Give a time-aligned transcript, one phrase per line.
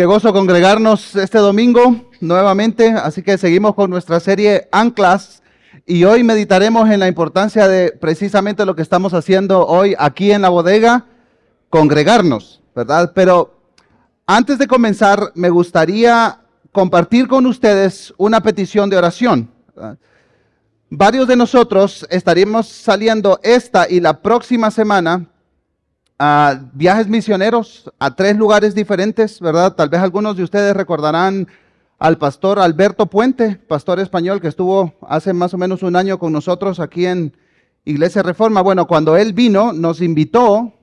[0.00, 5.42] Qué gozo congregarnos este domingo nuevamente, así que seguimos con nuestra serie Anclas
[5.84, 10.40] y hoy meditaremos en la importancia de precisamente lo que estamos haciendo hoy aquí en
[10.40, 11.04] la bodega,
[11.68, 13.12] congregarnos, ¿verdad?
[13.14, 13.60] Pero
[14.26, 16.40] antes de comenzar, me gustaría
[16.72, 19.50] compartir con ustedes una petición de oración.
[20.88, 25.26] Varios de nosotros estaremos saliendo esta y la próxima semana
[26.22, 29.74] a viajes misioneros a tres lugares diferentes, ¿verdad?
[29.74, 31.48] Tal vez algunos de ustedes recordarán
[31.98, 36.30] al pastor Alberto Puente, pastor español que estuvo hace más o menos un año con
[36.34, 37.34] nosotros aquí en
[37.86, 38.60] Iglesia Reforma.
[38.60, 40.74] Bueno, cuando él vino, nos invitó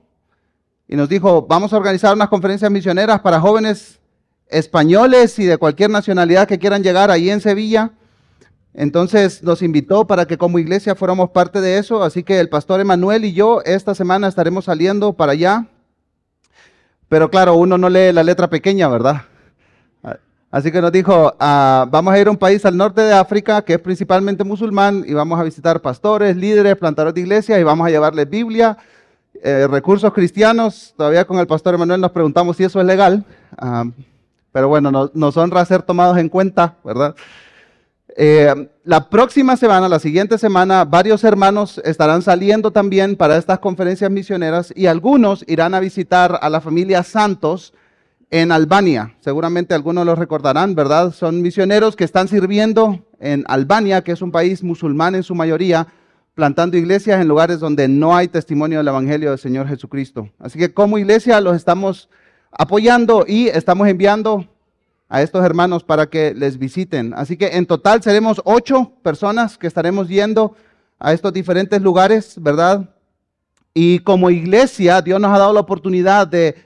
[0.88, 4.00] y nos dijo, vamos a organizar unas conferencias misioneras para jóvenes
[4.48, 7.92] españoles y de cualquier nacionalidad que quieran llegar ahí en Sevilla.
[8.74, 12.80] Entonces nos invitó para que como iglesia fuéramos parte de eso, así que el pastor
[12.80, 15.66] Emanuel y yo esta semana estaremos saliendo para allá.
[17.08, 19.22] Pero claro, uno no lee la letra pequeña, ¿verdad?
[20.50, 23.60] Así que nos dijo, ah, vamos a ir a un país al norte de África
[23.60, 27.86] que es principalmente musulmán y vamos a visitar pastores, líderes, plantadores de iglesias y vamos
[27.86, 28.78] a llevarles Biblia,
[29.42, 30.94] eh, recursos cristianos.
[30.96, 33.26] Todavía con el pastor Emanuel nos preguntamos si eso es legal,
[33.58, 33.84] ah,
[34.50, 37.14] pero bueno, nos, nos honra ser tomados en cuenta, ¿verdad?
[38.16, 44.10] Eh, la próxima semana, la siguiente semana, varios hermanos estarán saliendo también para estas conferencias
[44.10, 47.74] misioneras y algunos irán a visitar a la familia Santos
[48.30, 49.14] en Albania.
[49.20, 51.12] Seguramente algunos lo recordarán, ¿verdad?
[51.12, 55.86] Son misioneros que están sirviendo en Albania, que es un país musulmán en su mayoría,
[56.34, 60.28] plantando iglesias en lugares donde no hay testimonio del Evangelio del Señor Jesucristo.
[60.38, 62.08] Así que como iglesia los estamos
[62.52, 64.46] apoyando y estamos enviando
[65.08, 67.14] a estos hermanos para que les visiten.
[67.14, 70.54] Así que en total seremos ocho personas que estaremos yendo
[70.98, 72.90] a estos diferentes lugares, ¿verdad?
[73.72, 76.56] Y como iglesia, Dios nos ha dado la oportunidad de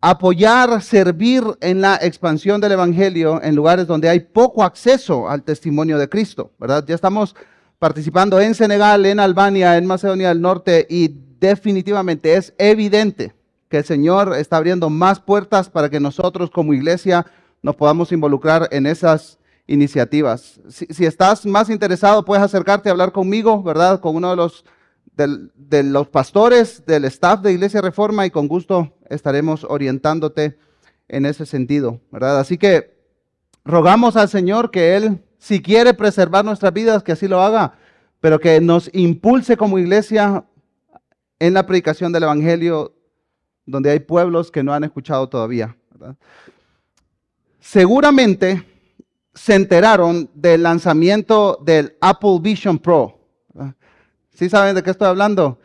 [0.00, 5.98] apoyar, servir en la expansión del Evangelio en lugares donde hay poco acceso al testimonio
[5.98, 6.84] de Cristo, ¿verdad?
[6.86, 7.34] Ya estamos
[7.78, 13.34] participando en Senegal, en Albania, en Macedonia del Norte y definitivamente es evidente
[13.68, 17.26] que el Señor está abriendo más puertas para que nosotros como iglesia
[17.66, 20.60] nos podamos involucrar en esas iniciativas.
[20.68, 23.98] Si, estás más interesado, puedes acercarte a hablar conmigo, ¿verdad?
[23.98, 24.64] Con uno de los,
[25.16, 30.56] de los pastores del staff de Iglesia Reforma y con gusto estaremos orientándote
[31.08, 32.38] en ese sentido, ¿verdad?
[32.38, 33.00] Así que
[33.64, 37.78] rogamos al Señor que Él, si quiere preservar nuestras vidas, que así lo haga,
[38.20, 40.44] pero que nos impulse como iglesia
[41.40, 42.94] en la predicación del Evangelio
[43.64, 45.76] donde hay pueblos que no han escuchado todavía.
[45.90, 46.16] ¿verdad?
[47.66, 48.64] Seguramente
[49.34, 53.18] se enteraron del lanzamiento del Apple Vision Pro.
[54.34, 55.58] ¿Sí saben de qué estoy hablando?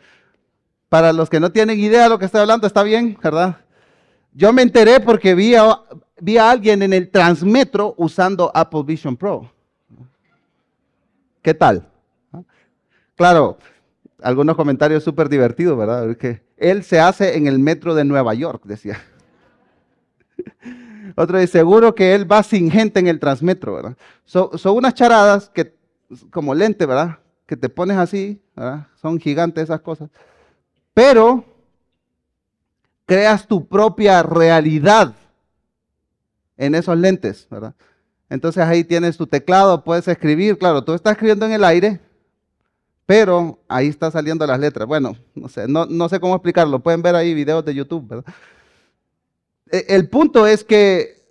[0.88, 3.58] Para los que no tienen idea de lo que estoy hablando, está bien, ¿verdad?
[4.32, 5.80] Yo me enteré porque vi a,
[6.50, 9.50] alguien en el Transmetro usando Apple Vision Pro.
[11.40, 11.88] ¿Qué tal?
[13.14, 13.58] Claro,
[14.20, 16.16] algunos comentarios súper divertidos, ¿verdad?
[16.16, 19.00] Que él se hace en el metro de Nueva York, decía.
[21.16, 23.96] Otro dice, seguro que él va sin gente en el transmetro, ¿verdad?
[24.24, 25.74] son unas charadas que,
[26.30, 27.18] como lente, ¿verdad?
[27.46, 28.86] Que te pones así, ¿verdad?
[29.00, 30.10] Son gigantes esas cosas.
[30.94, 31.44] Pero
[33.06, 35.14] creas tu propia realidad
[36.56, 37.74] en esos lentes, ¿verdad?
[38.28, 42.00] Entonces ahí tienes tu teclado, puedes escribir, claro, tú estás escribiendo en el aire,
[43.04, 44.86] pero ahí está saliendo las letras.
[44.86, 48.32] Bueno, no sé, no, no sé cómo explicarlo, pueden ver ahí videos de YouTube, ¿verdad?
[49.72, 51.22] E, el punto es que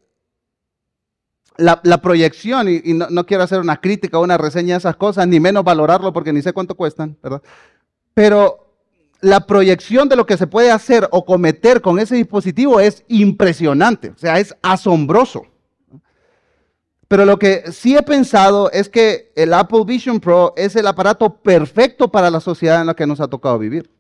[1.58, 5.40] la, proyección, y, no, quiero hacer una crítica o una reseña de esas cosas, ni
[5.40, 7.42] menos valorarlo porque ni sé cuánto cuestan, ¿verdad?
[8.16, 8.76] Pero
[9.22, 14.10] la proyección de lo que se puede hacer o cometer con ese dispositivo es impresionante,
[14.10, 15.46] o sea, es asombroso.
[17.08, 21.42] Pero lo que sí he pensado es que el Apple Vision Pro es el aparato
[21.42, 23.92] perfecto para la sociedad en la que nos ha tocado vivir.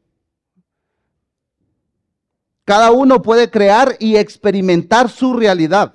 [2.72, 5.94] Cada uno puede crear y experimentar su realidad.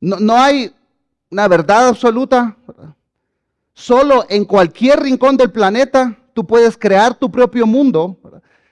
[0.00, 0.72] No, hay
[1.30, 2.56] una verdad absoluta.
[3.74, 8.18] Solo en cualquier rincón del planeta tú puedes crear tu propio mundo.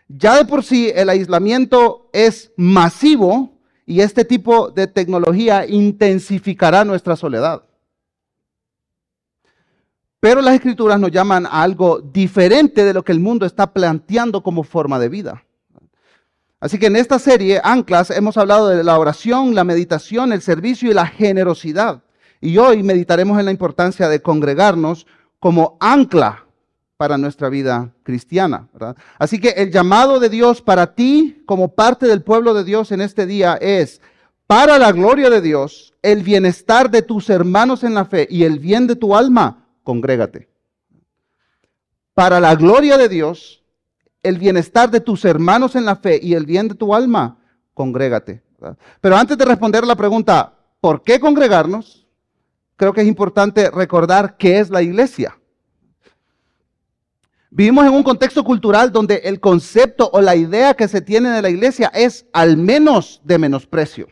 [0.09, 7.15] Ya de por sí el aislamiento es masivo y este tipo de tecnología intensificará nuestra
[7.15, 7.63] soledad.
[10.19, 14.43] Pero las escrituras nos llaman a algo diferente de lo que el mundo está planteando
[14.43, 15.45] como forma de vida.
[16.61, 20.91] Así que en esta serie, Anclas, hemos hablado de la oración, la meditación, el servicio
[20.91, 22.03] y la generosidad.
[22.41, 25.07] Y hoy meditaremos en la importancia de congregarnos
[25.39, 26.45] como ancla
[26.99, 28.69] para nuestra vida cristiana.
[29.19, 33.01] Así que el llamado de Dios para ti como parte del pueblo de Dios en
[33.01, 34.03] este día es
[34.47, 38.59] para la gloria de Dios, el bienestar de tus hermanos en la fe y el
[38.59, 40.51] bien de tu alma, congrégate.
[42.13, 43.60] Para la gloria de Dios,
[44.23, 47.39] el bienestar de tus hermanos en la fe y el bien de tu alma,
[47.75, 48.43] congrégate.
[49.01, 52.07] Pero antes de responder la pregunta, ¿por qué congregarnos?
[52.77, 55.37] Creo que es importante recordar qué es la iglesia.
[57.51, 61.43] Vivimos en un contexto cultural donde el concepto o la idea que se tiene de
[61.43, 64.09] la iglesia es al menos de menosprecio.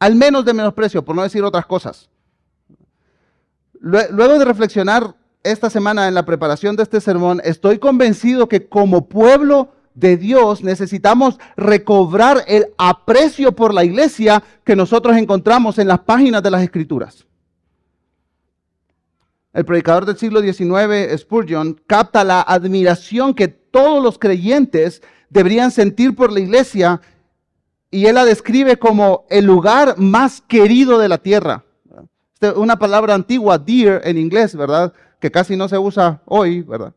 [0.00, 2.10] Al menos de menosprecio, por no decir otras cosas.
[3.78, 5.14] Luego de reflexionar
[5.44, 10.64] esta semana en la preparación de este sermón, estoy convencido que como pueblo de Dios
[10.64, 16.62] necesitamos recobrar el aprecio por la iglesia que nosotros encontramos en las páginas de las
[16.62, 17.26] escrituras.
[19.52, 26.16] El predicador del siglo XIX, Spurgeon, capta la admiración que todos los creyentes deberían sentir
[26.16, 27.00] por la iglesia
[27.90, 31.64] y él la describe como el lugar más querido de la tierra.
[32.56, 34.92] Una palabra antigua, dear en inglés, ¿verdad?
[35.24, 36.92] Que casi no se usa hoy, ¿verdad?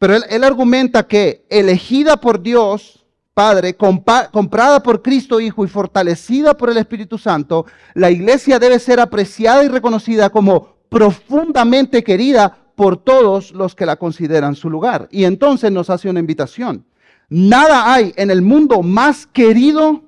[0.00, 6.56] Pero él, él argumenta que elegida por Dios, Padre, comprada por Cristo Hijo y fortalecida
[6.56, 7.64] por el Espíritu Santo,
[7.94, 13.94] la iglesia debe ser apreciada y reconocida como profundamente querida por todos los que la
[13.94, 15.06] consideran su lugar.
[15.12, 16.84] Y entonces nos hace una invitación.
[17.28, 20.02] Nada hay en el mundo más querido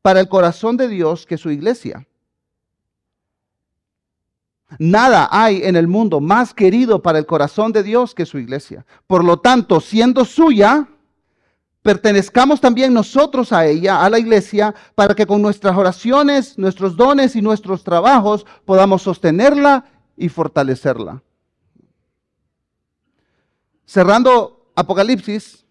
[0.00, 2.06] para el corazón de Dios que su iglesia.
[4.78, 8.84] Nada hay en el mundo más querido para el corazón de Dios que su iglesia.
[9.06, 10.88] Por lo tanto, siendo suya,
[11.82, 17.36] pertenezcamos también nosotros a ella, a la iglesia, para que con nuestras oraciones, nuestros dones
[17.36, 19.84] y nuestros trabajos podamos sostenerla
[20.16, 21.22] y fortalecerla.
[23.84, 25.63] Cerrando Apocalipsis,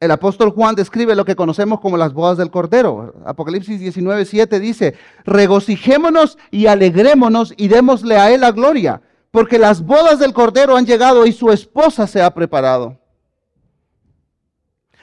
[0.00, 3.14] el apóstol Juan describe lo que conocemos como las bodas del Cordero.
[3.24, 9.02] Apocalipsis 19, 7 dice, regocijémonos y alegrémonos y démosle a él la gloria,
[9.32, 12.96] porque las bodas del Cordero han llegado y su esposa se ha preparado.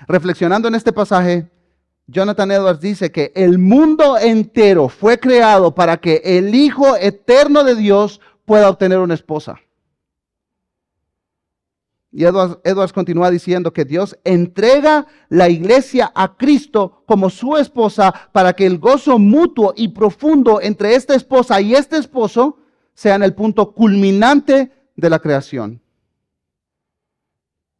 [0.08, 1.50] Reflexionando en este pasaje,
[2.08, 7.76] Jonathan Edwards dice que el mundo entero fue creado para que el Hijo eterno de
[7.76, 9.60] Dios pueda obtener una esposa.
[12.18, 18.54] Y Edwards, continúa diciendo que Dios entrega la iglesia a Cristo como su esposa para
[18.54, 22.58] que el gozo mutuo y profundo entre esta esposa y este esposo
[22.94, 25.82] sean el punto culminante de la creación.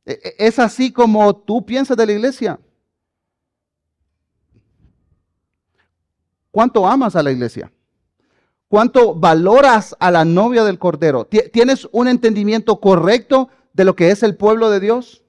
[0.06, 2.60] E, e, ¿Es así como tú piensas de la iglesia?
[6.52, 7.72] ¿Cuánto amas a la iglesia?
[8.68, 11.24] ¿Cuánto valoras a la novia del Cordero?
[11.24, 15.22] ¿Tienes un entendimiento correcto de lo que es el pueblo de Dios?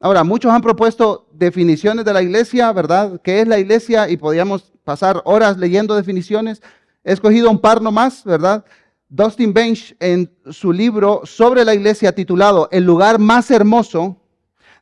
[0.00, 3.20] Ahora, muchos han propuesto definiciones de la iglesia, ¿verdad?
[3.22, 4.08] ¿Qué es la iglesia?
[4.10, 6.60] Y podríamos pasar horas leyendo definiciones.
[7.04, 8.64] He escogido un par nomás, ¿verdad?
[9.08, 14.20] Dustin Bench, en su libro sobre la iglesia titulado El lugar más hermoso,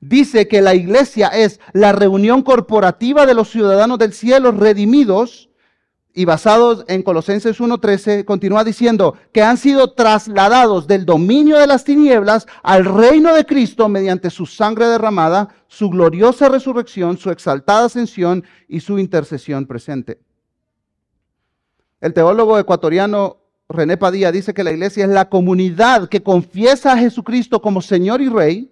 [0.00, 5.50] dice que la iglesia es la reunión corporativa de los ciudadanos del cielo redimidos
[6.14, 11.84] y basados en Colosenses 1.13, continúa diciendo que han sido trasladados del dominio de las
[11.84, 18.44] tinieblas al reino de Cristo mediante su sangre derramada, su gloriosa resurrección, su exaltada ascensión
[18.68, 20.20] y su intercesión presente.
[22.00, 23.38] El teólogo ecuatoriano
[23.68, 28.20] René Padilla dice que la iglesia es la comunidad que confiesa a Jesucristo como Señor
[28.20, 28.70] y Rey,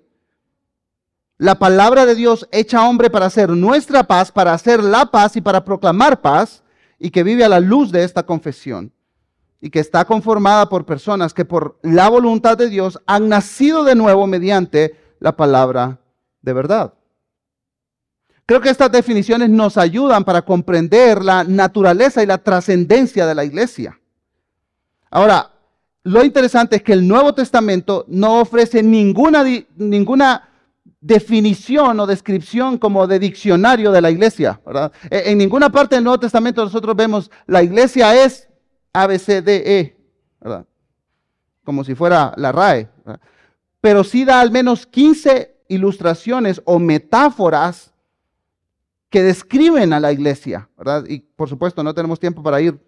[1.39, 5.41] la palabra de Dios hecha hombre para hacer nuestra paz, para hacer la paz y
[5.41, 6.63] para proclamar paz,
[7.01, 8.93] y que vive a la luz de esta confesión
[9.61, 13.95] y que está conformada por personas que por la voluntad de Dios han nacido de
[13.95, 15.99] nuevo mediante la palabra
[16.43, 16.95] de verdad.
[18.47, 23.45] Creo que estas definiciones nos ayudan para comprender la naturaleza y la trascendencia de la
[23.45, 23.99] iglesia.
[25.11, 25.53] Ahora,
[26.03, 29.45] lo interesante es que el Nuevo Testamento no ofrece ninguna,
[29.77, 30.50] ninguna
[31.01, 34.61] definición o descripción como de diccionario de la iglesia.
[35.11, 38.49] E, en ninguna parte del Nuevo Testamento nosotros vemos la iglesia es
[38.93, 39.97] ABCDE,
[40.41, 40.67] ¿verdad?
[41.65, 42.89] como si fuera la RAE.
[43.81, 47.95] Pero sí da al menos 15 ilustraciones o metáforas
[49.09, 50.69] que describen a la iglesia.
[50.77, 51.05] ¿verdad?
[51.09, 52.79] Y por supuesto no tenemos tiempo para ir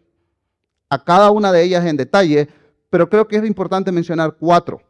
[0.91, 2.49] a cada una de ellas en detalle,
[2.91, 4.83] pero creo que es importante mencionar cuatro.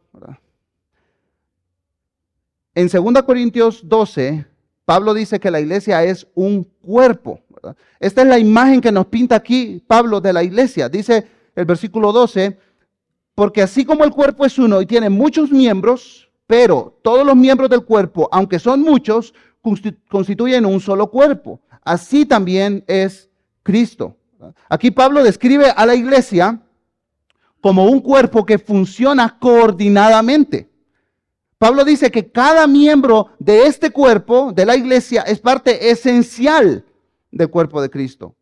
[2.75, 4.45] En 2 Corintios 12,
[4.85, 7.39] Pablo dice que la iglesia es un cuerpo.
[7.99, 10.89] Esta es la imagen que nos pinta aquí Pablo de la iglesia.
[10.89, 12.57] Dice el versículo 12,
[13.35, 17.69] porque así como el cuerpo es uno y tiene muchos miembros, pero todos los miembros
[17.69, 19.33] del cuerpo, aunque son muchos,
[20.09, 21.61] constituyen un solo cuerpo.
[21.83, 23.29] así también es
[23.61, 24.15] Cristo.
[24.67, 26.59] Aquí Pablo describe a la iglesia
[27.61, 30.72] como un cuerpo que funciona coordinadamente.
[31.63, 36.83] Pablo dice que cada miembro de este cuerpo, de la iglesia, es parte esencial
[37.31, 38.35] del cuerpo de Cristo.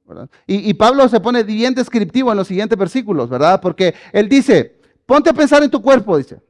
[0.47, 3.61] Y, Pablo se pone bien descriptivo en los siguientes versículos, ¿verdad?
[3.61, 4.75] Porque él dice,
[5.05, 6.41] ponte a pensar en tu cuerpo, dice.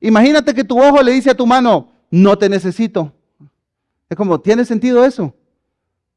[0.00, 3.12] Imagínate que tu ojo le dice a tu mano, no te necesito.
[4.08, 5.34] Es como, ¿tiene sentido eso?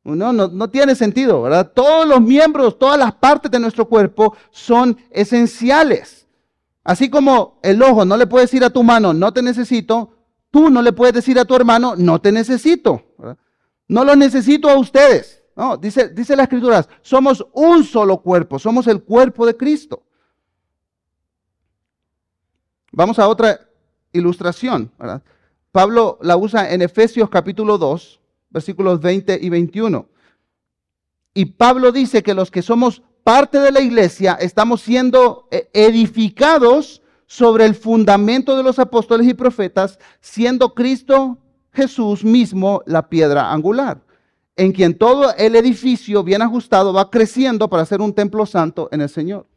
[0.03, 1.71] No, no, no tiene sentido, ¿verdad?
[1.73, 6.20] Todos los miembros, todas las partes de nuestro cuerpo son esenciales.
[6.83, 10.17] Así como el ojo no le puede decir a tu mano, no te necesito,
[10.50, 13.03] tú no le puedes decir a tu hermano, no te necesito.
[13.88, 15.43] No lo necesito a ustedes.
[15.55, 20.03] No, dice, dice la escritura, somos un solo cuerpo, somos el cuerpo de Cristo.
[22.91, 23.59] Vamos a otra
[24.11, 24.91] ilustración.
[25.71, 28.19] Pablo la usa en Efesios capítulo 2,
[28.50, 30.07] versículos 20 y 21.
[31.33, 37.01] Y Pablo dice que los que somos parte de la iglesia estamos siendo eh, edificados
[37.25, 41.37] sobre el fundamento de los apóstoles y profetas, siendo Cristo
[41.71, 44.01] Jesús mismo la piedra angular,
[44.55, 49.01] en quien todo el edificio bien ajustado va creciendo para ser un templo santo en
[49.01, 49.47] el Señor.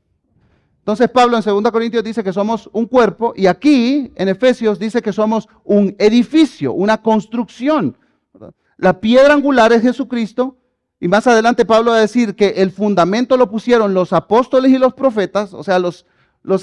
[0.79, 5.01] Entonces Pablo en 2 Corintios dice que somos un cuerpo y aquí en Efesios dice
[5.01, 7.97] que somos un edificio, una construcción.
[8.77, 10.59] La piedra angular es Jesucristo
[11.05, 14.79] y más adelante Pablo va a decir que el fundamento lo pusieron los apóstoles y
[14.79, 16.07] los profetas, o sea, los,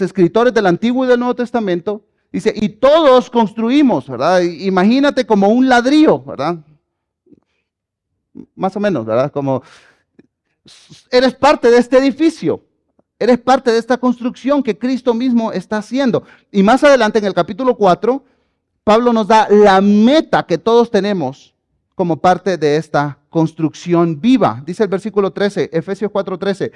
[0.02, 2.02] escritores del Antiguo y del Nuevo Testamento.
[2.32, 4.42] Dice, y todos construimos, ¿verdad?
[4.42, 6.58] Imagínate como un ladrillo, ¿verdad?
[8.56, 9.32] Más o menos, ¿verdad?
[9.32, 9.62] Como
[11.12, 12.64] eres parte de este edificio.
[13.20, 16.24] Eres parte de esta construcción que Cristo mismo está haciendo.
[16.52, 18.24] Y más adelante en el capítulo 4,
[18.84, 21.54] Pablo nos da la meta que todos tenemos
[21.94, 24.62] como parte de esta construcción viva.
[24.64, 26.72] Dice el versículo 13, Efesios 4:13.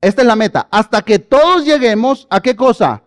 [0.00, 0.68] Esta es la meta.
[0.70, 3.02] Hasta que todos lleguemos a qué cosa?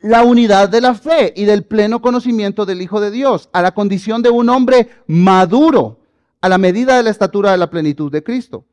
[0.00, 3.72] La unidad de la fe y del pleno conocimiento del Hijo de Dios, a la
[3.72, 6.00] condición de un hombre maduro,
[6.40, 8.64] a la medida de la estatura de la plenitud de Cristo.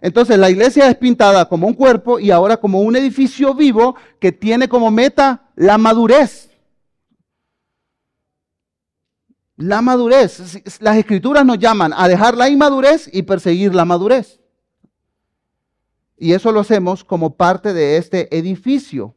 [0.00, 4.32] Entonces la iglesia es pintada como un cuerpo y ahora como un edificio vivo que
[4.32, 6.47] tiene como meta la madurez.
[9.58, 10.62] La madurez.
[10.80, 14.40] Las escrituras nos llaman a dejar la inmadurez y perseguir la madurez.
[16.16, 19.14] Y eso lo hacemos como parte de este edificio.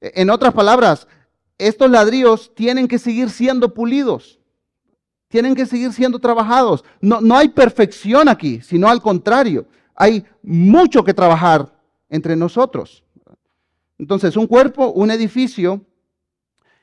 [0.00, 1.08] En otras palabras,
[1.56, 4.40] estos ladrillos tienen que seguir siendo pulidos
[5.32, 6.84] tienen que seguir siendo trabajados.
[7.00, 11.74] No, no hay perfección aquí, sino al contrario, hay mucho que trabajar
[12.10, 13.02] entre nosotros.
[13.98, 15.80] Entonces, un cuerpo, un edificio,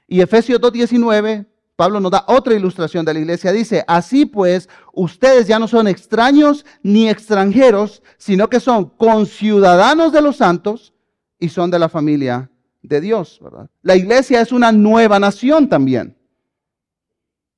[0.08, 1.46] y Efesios 2.19,
[1.80, 3.54] Pablo nos da otra ilustración de la iglesia.
[3.54, 10.22] Dice, así pues, ustedes ya no son extraños ni extranjeros, sino que son conciudadanos de
[10.22, 10.94] los santos
[11.40, 13.40] y son de la familia de Dios.
[13.82, 16.18] La iglesia es una nueva nación también.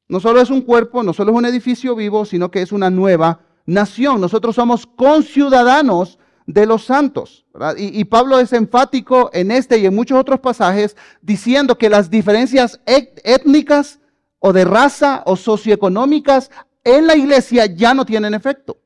[0.08, 2.92] No solo es un cuerpo, no solo es un edificio vivo, sino que es una
[2.92, 4.22] nueva nación.
[4.22, 7.48] Nosotros somos conciudadanos de los santos.
[7.76, 12.80] Y, Pablo es enfático en este y en muchos otros pasajes diciendo que las diferencias
[12.86, 13.98] étnicas
[14.42, 16.52] o de raza o socioeconómicas
[16.84, 18.80] en la iglesia ya no tienen efecto.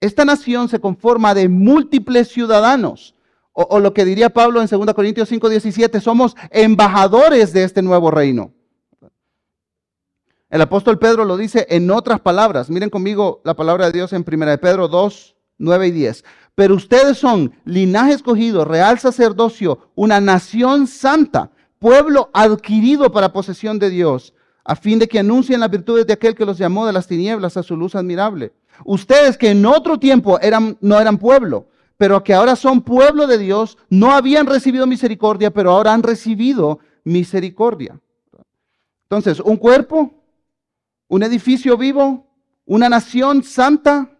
[0.00, 3.14] Esta nación se conforma de múltiples ciudadanos.
[3.52, 8.52] O, lo que diría Pablo en 2 Corintios 5:17, somos embajadores de este nuevo reino.
[10.50, 12.70] El apóstol Pedro lo dice en otras palabras.
[12.70, 16.24] Miren conmigo la palabra de Dios en 1 Pedro 2, 9 y 10.
[16.54, 21.50] Pero ustedes son linaje escogido, real sacerdocio, una nación santa,
[21.84, 24.32] pueblo adquirido para posesión de Dios,
[24.64, 27.58] a fin de que anuncien las virtudes de aquel que los llamó de las tinieblas
[27.58, 28.54] a su luz admirable.
[28.86, 31.66] Ustedes que en otro tiempo eran, no eran pueblo,
[31.98, 36.78] pero que ahora son pueblo de Dios, no habían recibido misericordia, pero ahora han recibido
[37.04, 38.00] misericordia.
[39.02, 40.10] Entonces, un cuerpo,
[41.08, 42.26] un edificio vivo,
[42.64, 44.10] una nación santa,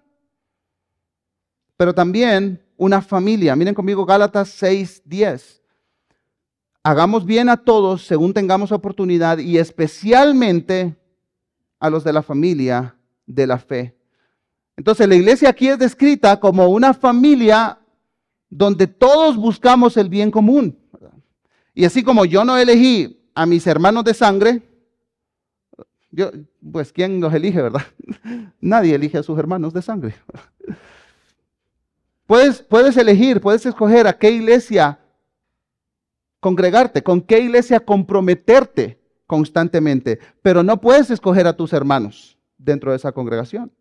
[1.78, 3.56] pero también una familia.
[3.56, 5.63] Miren conmigo Gálatas 6:10.
[6.86, 10.94] Hagamos bien a todos según tengamos oportunidad y especialmente
[11.80, 12.94] a los de la familia
[13.26, 13.96] de la fe.
[14.76, 17.78] Entonces la iglesia aquí es descrita como una familia
[18.50, 20.78] donde todos buscamos el bien común.
[21.72, 24.62] Y así como yo no elegí a mis hermanos de sangre,
[26.10, 26.30] yo,
[26.70, 27.82] pues, ¿quién los elige, verdad?
[28.60, 30.14] Nadie elige a sus hermanos de sangre.
[32.26, 34.98] Puedes, puedes elegir, puedes escoger a qué iglesia
[36.44, 42.98] congregarte, con qué iglesia comprometerte constantemente, pero no puedes escoger a tus hermanos dentro de
[42.98, 43.72] esa congregación.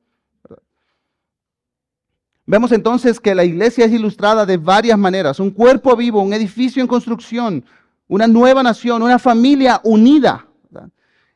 [2.45, 5.41] Vemos entonces que la iglesia es ilustrada de varias maneras.
[5.41, 7.65] Un cuerpo vivo, un edificio en construcción,
[8.07, 10.47] una nueva nación, una familia unida.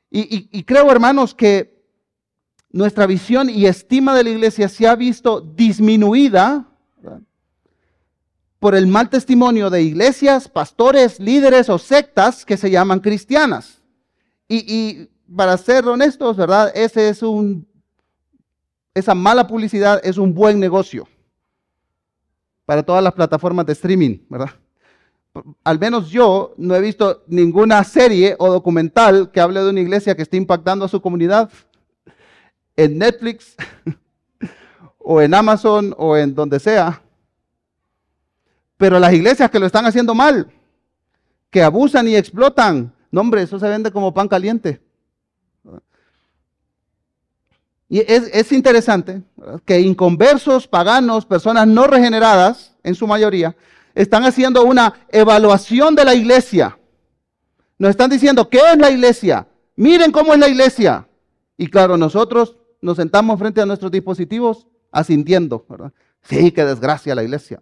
[0.10, 1.84] Y, creo, hermanos, que
[2.72, 6.70] nuestra visión y estima de la iglesia se ha visto disminuida
[8.60, 13.82] por el mal testimonio de iglesias, pastores, líderes o sectas que se llaman cristianas.
[14.48, 16.72] Y, para ser honestos, ¿verdad?
[16.74, 17.68] Ese es un,
[18.94, 21.06] esa mala publicidad es un buen negocio
[22.66, 24.52] para todas las plataformas de streaming, ¿verdad?
[25.66, 30.16] Al menos yo no he visto ninguna serie o documental que hable de una iglesia
[30.16, 31.52] que esté impactando a su comunidad
[32.78, 33.56] en Netflix
[34.98, 37.04] o en Amazon o en donde sea.
[38.78, 40.52] Pero las iglesias que lo están haciendo mal,
[41.50, 44.82] que abusan y explotan, no hombre, eso se vende como pan caliente.
[47.90, 49.24] Y es, interesante
[49.66, 53.56] que inconversos, paganos, personas no regeneradas, en su mayoría,
[53.96, 56.78] están haciendo una evaluación de la iglesia.
[57.80, 59.48] Nos están diciendo, ¿qué es la iglesia?
[59.76, 61.08] Miren cómo es la iglesia.
[61.58, 65.94] Y claro, nosotros nos sentamos frente a nuestros dispositivos asintiendo, ¿verdad?
[66.24, 67.60] Sí, qué desgracia la iglesia.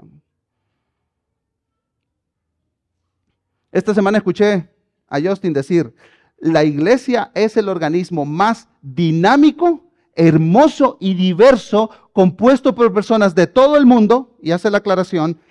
[3.76, 4.70] Esta semana escuché
[5.10, 5.94] a Justin decir,
[6.40, 9.84] la iglesia es el organismo más dinámico,
[10.16, 15.42] hermoso y diverso, compuesto por personas de todo el mundo, y hace la aclaración,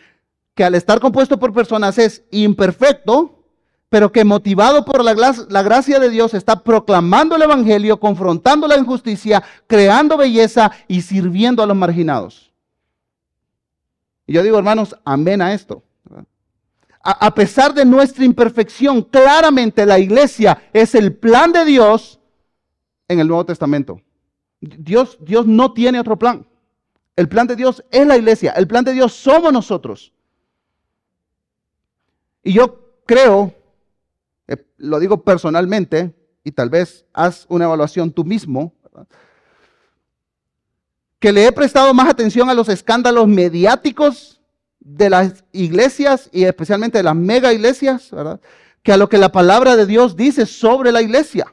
[0.55, 3.45] que al estar compuesto por personas es imperfecto,
[3.91, 9.43] pero que motivado por la, gracia de Dios está proclamando el Evangelio, confrontando la injusticia,
[9.67, 12.55] creando belleza y sirviendo a los marginados.
[14.27, 15.83] Y yo digo, hermanos, amén a esto
[17.07, 22.19] a, pesar de nuestra imperfección, claramente la iglesia es el plan de Dios
[23.09, 24.01] en el Nuevo Testamento.
[24.59, 26.47] Dios, Dios no tiene otro plan.
[27.15, 28.53] El plan de Dios es la iglesia.
[28.53, 30.15] El plan de Dios somos nosotros.
[32.43, 33.53] Y yo creo,
[34.49, 38.73] eh, lo digo personalmente, y tal vez haz una evaluación tú mismo,
[41.19, 44.41] que le he prestado más atención a los escándalos mediáticos
[44.85, 48.41] de las iglesias y especialmente de las mega iglesias, ¿verdad?
[48.83, 51.53] Que a lo que la palabra de Dios dice sobre la iglesia.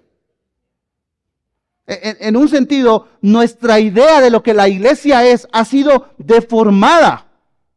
[1.88, 7.26] En, en, un sentido, nuestra idea de lo que la iglesia es ha sido deformada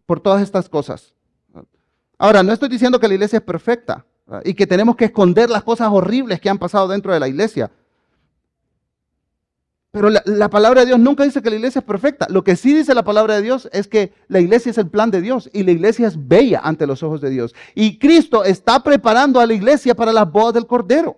[0.06, 1.14] por todas estas cosas.
[2.18, 4.04] Ahora, no estoy diciendo que la iglesia es perfecta
[4.44, 7.70] y que tenemos que esconder las cosas horribles que han pasado dentro de la iglesia.
[9.94, 12.26] Pero la, palabra de Dios nunca dice que la iglesia es perfecta.
[12.28, 15.08] Lo que sí dice la palabra de Dios es que la iglesia es el plan
[15.12, 17.54] de Dios y la iglesia es bella ante los ojos de Dios.
[17.76, 21.16] Y Cristo está preparando a la iglesia para las bodas del Cordero.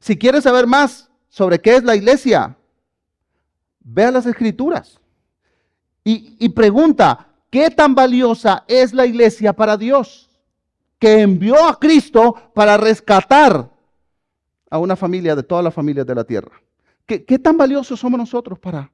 [0.00, 2.54] Si quieres saber más sobre qué es la iglesia,
[3.80, 5.00] vea las escrituras
[6.04, 10.28] y, y pregunta, ¿qué tan valiosa es la iglesia para Dios?
[10.98, 13.71] Que envió a Cristo para rescatar
[14.72, 16.50] a una familia de todas las familias de la tierra.
[17.04, 18.90] ¿Qué, tan valiosos somos nosotros para,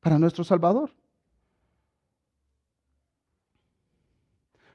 [0.00, 0.90] para nuestro Salvador?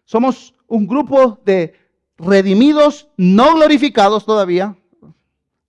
[0.06, 1.76] Somos un grupo de
[2.18, 4.76] redimidos, no glorificados todavía.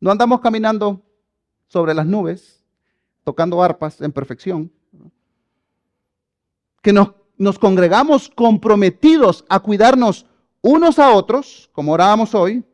[0.00, 1.02] No andamos caminando
[1.66, 2.64] sobre las nubes,
[3.24, 4.72] tocando arpas en perfección.
[6.80, 10.24] Que nos, nos congregamos comprometidos a cuidarnos
[10.62, 12.64] unos a otros, como orábamos hoy,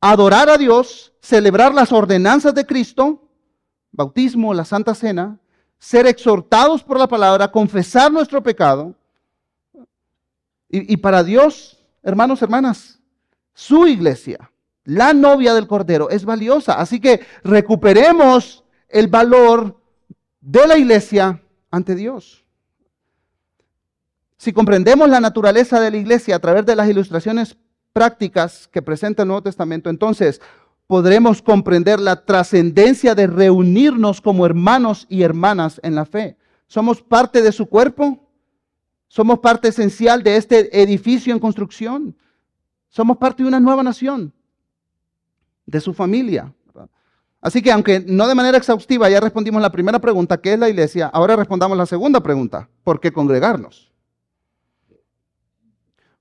[0.00, 3.28] adorar a Dios, celebrar las ordenanzas de Cristo,
[3.92, 5.38] bautismo, la Santa Cena,
[5.78, 8.94] ser exhortados por la palabra, confesar nuestro pecado.
[10.70, 12.98] Y, para Dios, hermanos, hermanas,
[13.54, 14.50] su iglesia,
[14.84, 16.74] la novia del Cordero, es valiosa.
[16.74, 19.80] Así que recuperemos el valor
[20.40, 22.44] de la iglesia ante Dios.
[24.36, 27.56] Si comprendemos la naturaleza de la iglesia a través de las ilustraciones
[27.98, 30.40] prácticas que presenta el Nuevo Testamento, entonces
[30.86, 36.36] podremos comprender la trascendencia de reunirnos como hermanos y hermanas en la fe.
[36.68, 38.24] Somos parte de su cuerpo,
[39.08, 42.16] somos parte esencial de este edificio en construcción,
[42.88, 44.32] somos parte de una nueva nación,
[45.66, 46.54] de su familia.
[47.40, 50.68] Así que aunque no de manera exhaustiva ya respondimos la primera pregunta, ¿qué es la
[50.68, 51.08] iglesia?
[51.08, 53.87] Ahora respondamos la segunda pregunta, ¿por qué congregarnos?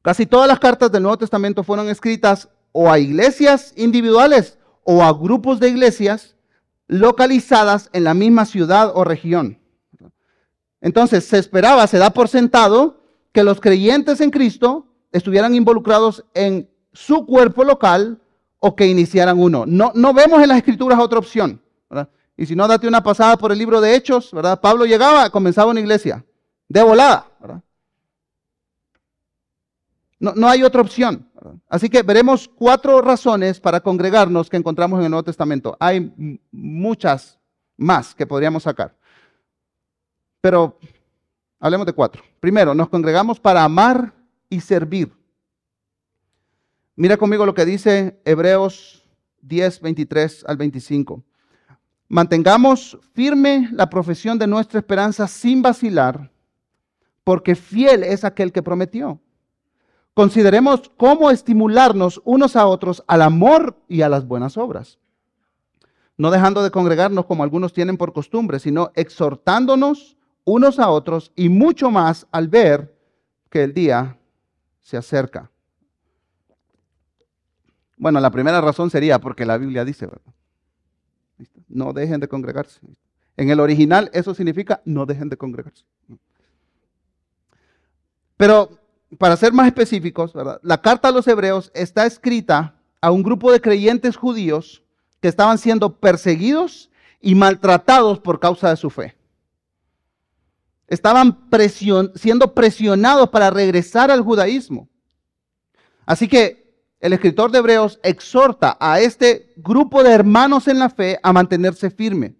[0.02, 5.12] Casi todas las cartas del Nuevo Testamento fueron escritas o a iglesias individuales o a
[5.12, 6.36] grupos de iglesias
[6.88, 9.60] localizadas en la misma ciudad o región.
[10.80, 13.02] Entonces se esperaba, se da por sentado
[13.34, 18.22] que los creyentes en Cristo estuvieran involucrados en su cuerpo local
[18.60, 19.66] o que iniciaran uno.
[19.66, 21.62] No, no vemos en las escrituras otra opción.
[22.40, 24.62] Y si no, date una pasada por el libro de Hechos, ¿verdad?
[24.62, 26.24] Pablo llegaba, comenzaba una iglesia,
[26.70, 27.27] de volada.
[30.20, 31.30] No, hay otra opción.
[31.70, 35.78] Así que veremos cuatro razones para congregarnos que encontramos en el Nuevo Testamento.
[35.80, 36.12] Hay
[36.52, 37.40] muchas
[37.78, 38.98] más que podríamos sacar.
[40.42, 40.80] Pero
[41.60, 42.24] hablemos de cuatro.
[42.40, 44.14] Primero, nos congregamos para amar
[44.50, 45.14] y servir.
[46.96, 49.08] Mira conmigo lo que dice Hebreos
[49.42, 51.24] 10, 23 al 25.
[52.08, 56.32] Mantengamos firme la profesión de nuestra esperanza sin vacilar,
[57.24, 59.22] porque fiel es aquel que prometió.
[60.18, 64.98] Consideremos cómo estimularnos unos a otros al amor y a las buenas obras.
[66.18, 71.50] No dejando de congregarnos como algunos tienen por costumbre, sino exhortándonos unos a otros y
[71.50, 72.98] mucho más al ver
[73.52, 74.18] que el día
[74.82, 75.52] se acerca.
[77.96, 80.34] Bueno, la primera razón sería porque la Biblia dice, ¿verdad?
[81.68, 82.80] No dejen de congregarse.
[83.36, 85.86] En el original eso significa no dejen de congregarse.
[88.36, 88.87] Pero
[89.18, 93.62] para ser más específicos, la carta a los hebreos está escrita a un grupo de
[93.62, 94.84] creyentes judíos
[95.22, 96.90] que estaban siendo perseguidos
[97.22, 99.16] y maltratados por causa de su fe.
[100.88, 101.48] Estaban
[102.16, 104.88] siendo presionados para regresar al judaísmo.
[106.06, 106.68] Así que
[107.00, 111.92] el escritor de Hebreos exhorta a este grupo de hermanos en la fe a mantenerse
[111.92, 112.36] firme.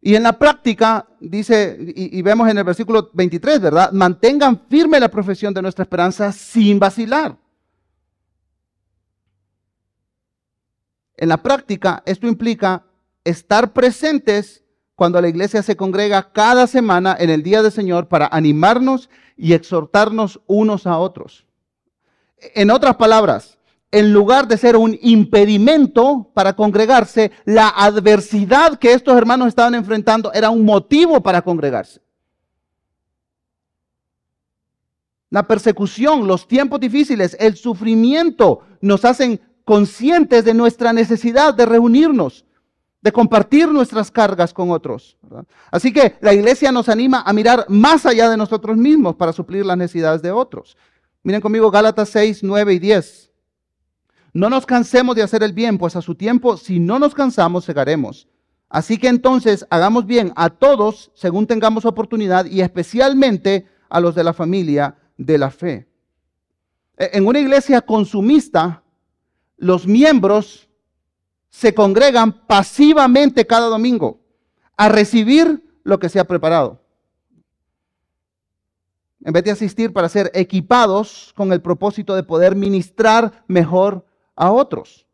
[0.00, 3.92] Y en la práctica, dice, y, vemos en el versículo 23, ¿verdad?
[3.92, 7.36] Mantengan firme la profesión de nuestra esperanza sin vacilar.
[11.16, 12.84] En la práctica, esto implica
[13.24, 14.62] estar presentes
[14.94, 19.52] cuando la iglesia se congrega cada semana en el día del Señor para animarnos y
[19.52, 21.44] exhortarnos unos a otros.
[22.54, 23.57] En otras palabras,
[23.90, 30.32] en lugar de ser un impedimento para congregarse, la adversidad que estos hermanos estaban enfrentando
[30.32, 32.00] era un motivo para congregarse.
[35.30, 42.46] La persecución, los tiempos difíciles, el sufrimiento nos hacen conscientes de nuestra necesidad de reunirnos,
[43.02, 45.18] de compartir nuestras cargas con otros.
[45.70, 49.64] Así que la iglesia nos anima a mirar más allá de nosotros mismos para suplir
[49.64, 50.76] las necesidades de otros.
[51.22, 53.27] Miren conmigo Gálatas 6, 9 y 10.
[54.32, 57.64] No nos cansemos de hacer el bien, pues a su tiempo, si no nos cansamos,
[57.64, 58.28] segaremos.
[58.68, 64.24] Así que entonces hagamos bien a todos según tengamos oportunidad y especialmente a los de
[64.24, 65.88] la familia de la fe.
[66.98, 68.82] E, en una iglesia consumista,
[69.56, 70.68] los miembros
[71.48, 74.20] se congregan pasivamente cada domingo
[74.76, 76.82] a recibir lo que se ha preparado.
[79.24, 84.06] En vez de asistir para ser equipados con el propósito de poder ministrar mejor
[84.38, 85.04] a otros.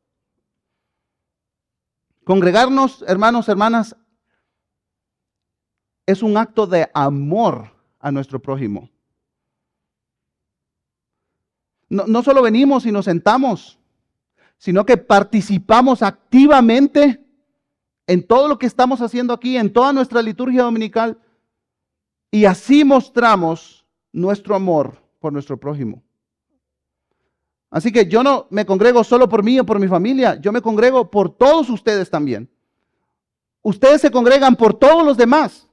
[2.25, 3.97] Congregarnos, hermanos, hermanas,
[6.07, 8.91] es un acto de amor a nuestro prójimo.
[11.89, 13.79] No, solo venimos y nos sentamos,
[14.59, 17.25] sino que participamos activamente
[18.07, 21.19] en todo lo que estamos haciendo aquí, en toda nuestra liturgia dominical,
[22.31, 26.04] y así mostramos nuestro amor por nuestro prójimo.
[27.75, 30.63] Así que yo no me congrego solo por mí o por mi familia, yo me
[30.63, 32.49] congrego por todos ustedes también.
[33.63, 35.69] Ustedes se congregan por todos los demás.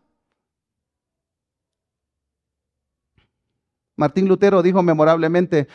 [3.95, 5.67] Martín Lutero dijo memorablemente,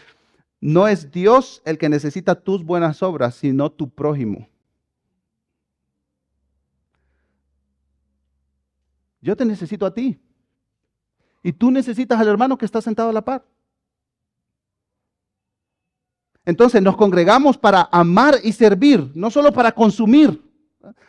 [0.60, 4.48] no es Dios el que necesita tus buenas obras, sino tu prójimo.
[9.20, 10.18] Yo te necesito a ti.
[11.44, 13.44] Y tú necesitas al hermano que está sentado a la par.
[16.46, 20.40] Entonces nos congregamos para amar y servir, no solo para consumir,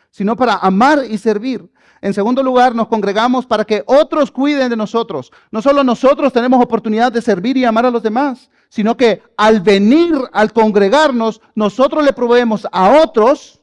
[0.10, 1.72] sino para amar y servir.
[2.02, 5.32] En segundo lugar, nos congregamos para que otros cuiden de nosotros.
[5.52, 9.62] No solo nosotros tenemos oportunidad de servir y amar a los demás, sino que al
[9.62, 13.62] venir, al congregarnos, nosotros le proveemos a otros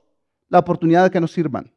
[0.49, 1.73] la oportunidad de que nos sirvan.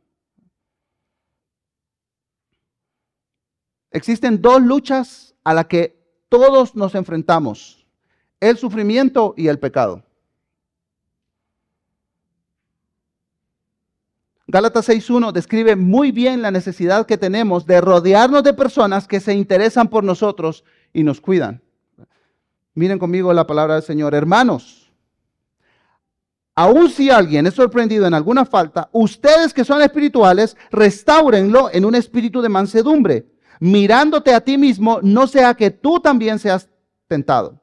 [3.89, 5.97] Existen dos luchas a las que
[6.29, 7.86] todos nos enfrentamos
[8.39, 10.03] el sufrimiento y el pecado.
[14.49, 19.33] Gálatas 6.1 describe muy bien la necesidad que tenemos de rodearnos de personas que se
[19.33, 21.61] interesan por nosotros y nos cuidan.
[22.73, 24.15] Miren conmigo la palabra del Señor.
[24.15, 24.89] Hermanos,
[26.55, 31.95] aun si alguien es sorprendido en alguna falta, ustedes que son espirituales, restáurenlo en un
[31.95, 33.25] espíritu de mansedumbre,
[33.59, 36.69] mirándote a ti mismo, no sea que tú también seas
[37.07, 37.59] tentado.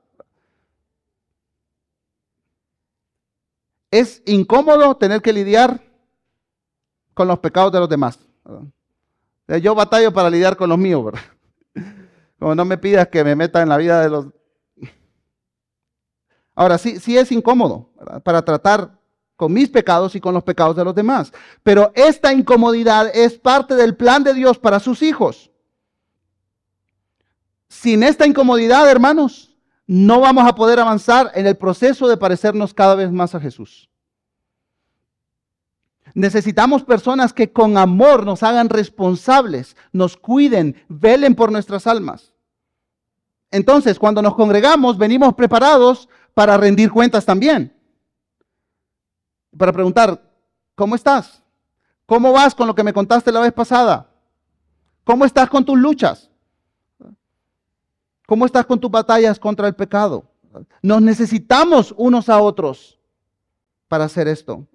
[3.94, 5.80] Es incómodo tener que lidiar
[7.14, 8.18] con los pecados de los demás.
[9.62, 11.20] Yo batallo para lidiar con los míos, ¿verdad?
[12.40, 14.26] Como no me pidas que me meta en la vida de los...
[16.56, 17.90] Ahora, sí, sí es incómodo
[18.24, 18.98] para tratar
[19.36, 21.32] con mis pecados y con los pecados de los demás.
[21.62, 25.52] Pero esta incomodidad es parte del plan de Dios para sus hijos.
[27.68, 29.53] Sin esta incomodidad, hermanos,
[29.86, 33.88] no vamos a poder avanzar en el proceso de parecernos cada vez más a Jesús.
[36.14, 42.32] Necesitamos personas que con amor nos hagan responsables, nos cuiden, velen por nuestras almas.
[43.50, 47.74] Entonces, cuando nos congregamos, venimos preparados para rendir cuentas también
[49.56, 50.20] para preguntar,
[50.74, 51.42] ¿cómo estás?
[52.06, 54.10] ¿Cómo vas con lo que me contaste la vez pasada?
[55.04, 56.30] ¿Cómo estás con tus luchas?
[58.34, 60.24] ¿Cómo estás con tus batallas contra el pecado?
[60.82, 62.98] Nos necesitamos unos a otros
[63.86, 64.66] para hacer esto.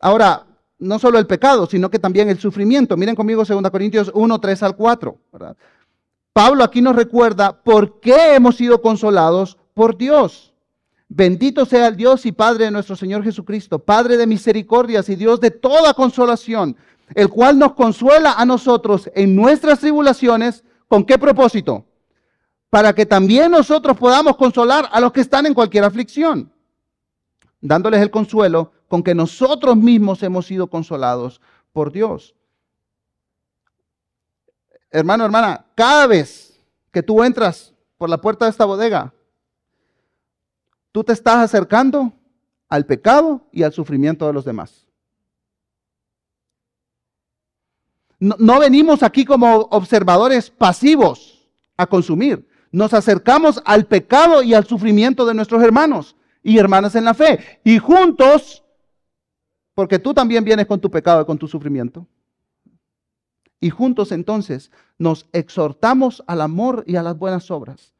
[0.00, 0.44] Ahora,
[0.80, 2.96] no solo el pecado, sino que también el sufrimiento.
[2.96, 5.16] Miren conmigo 2 Corintios 1, 3 al 4.
[6.32, 10.52] Pablo aquí nos recuerda por qué hemos sido consolados por Dios.
[11.08, 15.38] Bendito sea el Dios y Padre de nuestro Señor Jesucristo, Padre de misericordias y Dios
[15.38, 16.76] de toda consolación,
[17.14, 20.64] el cual nos consuela a nosotros en nuestras tribulaciones.
[20.88, 21.86] ¿Con qué propósito?
[22.72, 26.50] Para que también nosotros podamos consolar a los que están en cualquier aflicción,
[27.60, 31.42] dándoles el consuelo con que nosotros mismos hemos sido consolados
[31.74, 32.34] por Dios.
[34.90, 36.58] Hermano, hermana, cada vez
[36.90, 39.12] que tú entras por la puerta de esta bodega,
[40.92, 42.10] tú te estás acercando
[42.70, 44.86] al pecado y al sufrimiento de los demás.
[48.18, 52.48] No, venimos aquí como observadores pasivos a consumir.
[52.72, 57.60] Nos acercamos al pecado y al sufrimiento de nuestros hermanos y hermanas en la fe.
[57.62, 58.64] Y juntos,
[59.74, 62.06] porque tú también vienes con tu pecado y con tu sufrimiento.
[63.60, 67.92] Y juntos entonces nos exhortamos al amor y a las buenas obras.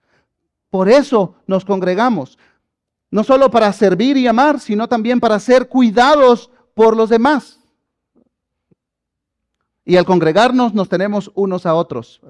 [0.71, 2.39] Por eso nos congregamos,
[3.11, 7.62] no solo para servir y amar, sino también para ser cuidados por los demás.
[9.85, 12.21] Y al congregarnos nos tenemos unos a otros.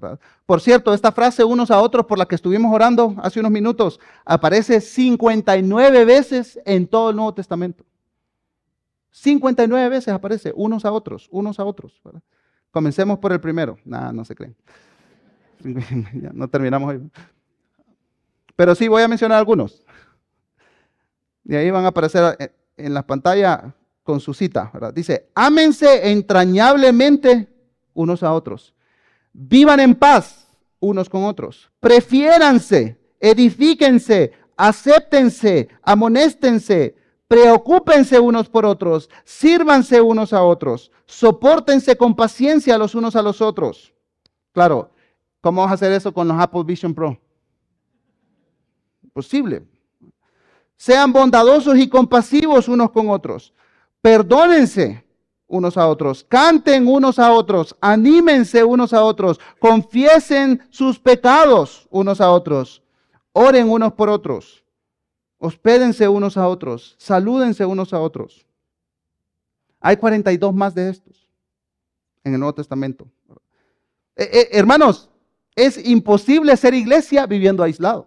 [0.47, 4.01] Por cierto, esta frase unos a otros por la que estuvimos orando hace unos minutos
[4.25, 7.85] aparece 59 veces en todo el Nuevo Testamento.
[9.11, 12.01] 59 veces aparece unos a otros, unos a otros.
[12.71, 13.77] Comencemos por el primero.
[13.85, 14.57] Nada, no se creen.
[16.33, 17.11] no terminamos hoy.
[18.57, 19.85] Pero sí voy a mencionar algunos.
[21.45, 24.71] Y ahí van a aparecer en la pantalla con su cita.
[24.95, 27.49] Dice, ámense entrañablemente
[27.95, 28.75] unos a otros.
[29.33, 30.47] Vivan en paz
[30.81, 31.71] unos con otros.
[31.81, 36.97] Prefiéranse, edifíquense, acéptense, amonéstense,
[37.29, 43.41] preocúpense unos por otros, sírvanse unos a otros, soportense con paciencia los unos a los
[43.41, 43.95] otros.
[44.53, 44.91] Claro,
[45.41, 47.19] ¿cómo vas a hacer eso con los Apple Vision Pro?
[49.13, 49.65] Posible.
[50.77, 53.55] Sean bondadosos y compasivos unos con otros.
[54.03, 55.05] Perdónense
[55.47, 56.25] unos a otros.
[56.29, 57.75] Canten unos a otros.
[57.81, 59.41] Anímense unos a otros.
[59.59, 62.83] Confiesen sus pecados unos a otros.
[63.33, 64.65] Oren unos por otros.
[65.39, 66.97] Hospédense unos a otros.
[66.99, 68.45] Salúdense unos a otros.
[69.81, 71.29] Hay 42 más de estos
[72.25, 73.09] en el Nuevo Testamento.
[74.17, 75.11] Eh, eh, hermanos,
[75.55, 78.07] es imposible ser iglesia viviendo aislado.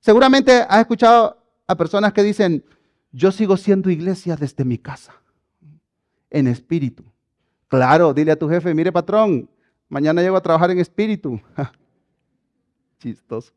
[0.00, 2.64] Seguramente has escuchado a personas que dicen,
[3.12, 5.14] yo sigo siendo iglesia desde mi casa,
[6.30, 7.04] en espíritu.
[7.68, 9.48] Claro, dile a tu jefe, mire patrón,
[9.88, 11.40] mañana llego a trabajar en espíritu.
[12.98, 13.52] Chistoso.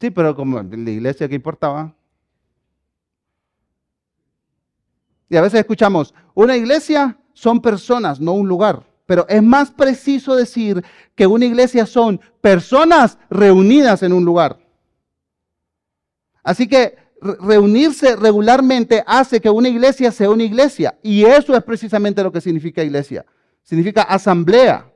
[0.00, 1.94] Sí, pero como la iglesia, ¿qué importaba?
[5.28, 8.82] Y a veces escuchamos, una iglesia son personas, no un lugar.
[9.06, 14.58] Pero es más preciso decir que una iglesia son personas reunidas en un lugar.
[16.42, 20.98] Así que reunirse regularmente hace que una iglesia sea una iglesia.
[21.02, 23.26] Y eso es precisamente lo que significa iglesia.
[23.62, 24.90] Significa asamblea,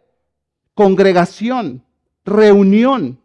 [0.74, 1.84] congregación,
[2.24, 3.20] reunión.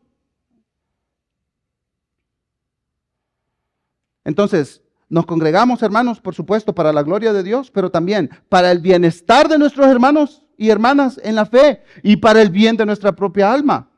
[4.25, 8.79] Entonces, nos congregamos, hermanos, por supuesto, para la gloria de Dios, pero también para el
[8.79, 13.13] bienestar de nuestros hermanos y hermanas en la fe y para el bien de nuestra
[13.13, 13.89] propia alma.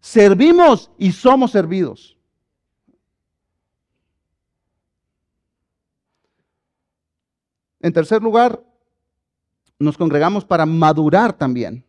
[0.00, 2.13] Servimos y somos servidos.
[7.84, 8.64] En tercer lugar,
[9.78, 11.84] nos congregamos para madurar también.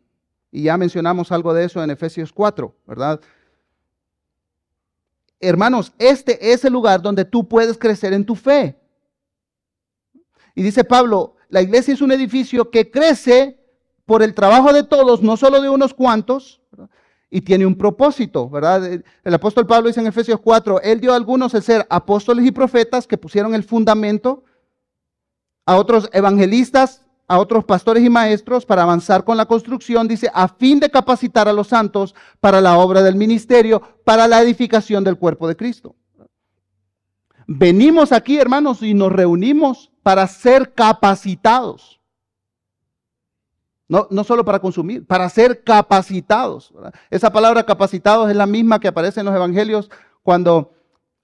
[0.52, 3.22] Y ya mencionamos algo de eso en Efesios 4, ¿verdad?
[5.40, 8.78] hermanos, este es el lugar donde tú puedes crecer en tu fe.
[10.54, 13.58] Y dice Pablo, la iglesia es un edificio que crece
[14.06, 16.60] por el trabajo de todos, no solo de unos cuantos,
[17.30, 19.02] y tiene un propósito, ¿verdad?
[19.24, 22.52] El apóstol Pablo dice en Efesios 4, él dio a algunos el ser apóstoles y
[22.52, 24.44] profetas que pusieron el fundamento,
[25.66, 30.48] a otros evangelistas, a otros pastores y maestros para avanzar con la construcción, dice, a
[30.48, 35.18] fin de capacitar a los santos para la obra del ministerio, para la edificación del
[35.18, 35.96] cuerpo de Cristo.
[37.48, 42.00] Venimos aquí, hermanos, y nos reunimos para ser capacitados.
[43.88, 46.74] No, no solo para consumir, para ser capacitados.
[47.12, 49.92] Esa palabra capacitados es la misma que aparece en los evangelios
[50.24, 50.74] cuando,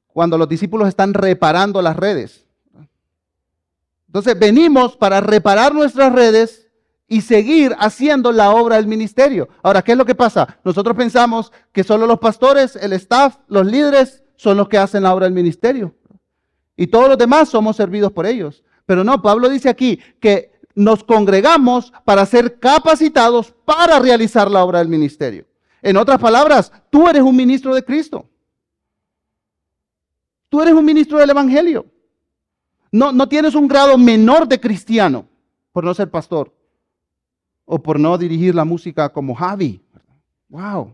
[0.07, 2.40] cuando los discípulos están reparando las redes.
[4.11, 6.67] Entonces venimos para reparar nuestras redes
[7.07, 9.47] y seguir haciendo la obra del ministerio.
[9.63, 10.59] Ahora, ¿qué es lo que pasa?
[10.65, 15.15] Nosotros pensamos que solo los pastores, el staff, los líderes son los que hacen la
[15.15, 15.95] obra del ministerio.
[16.75, 18.65] Y todos los demás somos servidos por ellos.
[18.85, 24.79] Pero no, Pablo dice aquí que nos congregamos para ser capacitados para realizar la obra
[24.79, 25.45] del ministerio.
[25.81, 28.29] En otras palabras, tú eres un ministro de Cristo.
[30.49, 31.85] Tú eres un ministro del Evangelio.
[32.91, 35.25] No, no tienes un grado menor de cristiano
[35.71, 36.53] por no ser pastor
[37.65, 39.81] o por no dirigir la música como Javi.
[40.49, 40.93] Wow.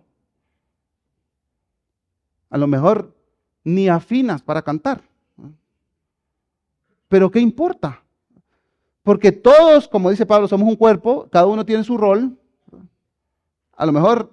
[2.50, 3.16] A lo mejor
[3.64, 5.02] ni afinas para cantar.
[7.08, 8.04] Pero ¿qué importa?
[9.02, 12.38] Porque todos, como dice Pablo, somos un cuerpo, cada uno tiene su rol.
[13.76, 14.32] A lo mejor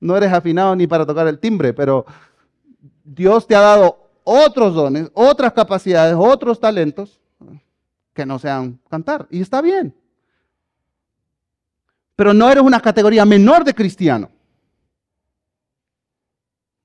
[0.00, 2.06] no eres afinado ni para tocar el timbre, pero
[3.04, 7.18] Dios te ha dado otros dones, otras capacidades, otros talentos
[8.12, 9.26] que no sean cantar.
[9.30, 9.94] Y está bien.
[12.14, 14.30] Pero no eres una categoría menor de cristiano.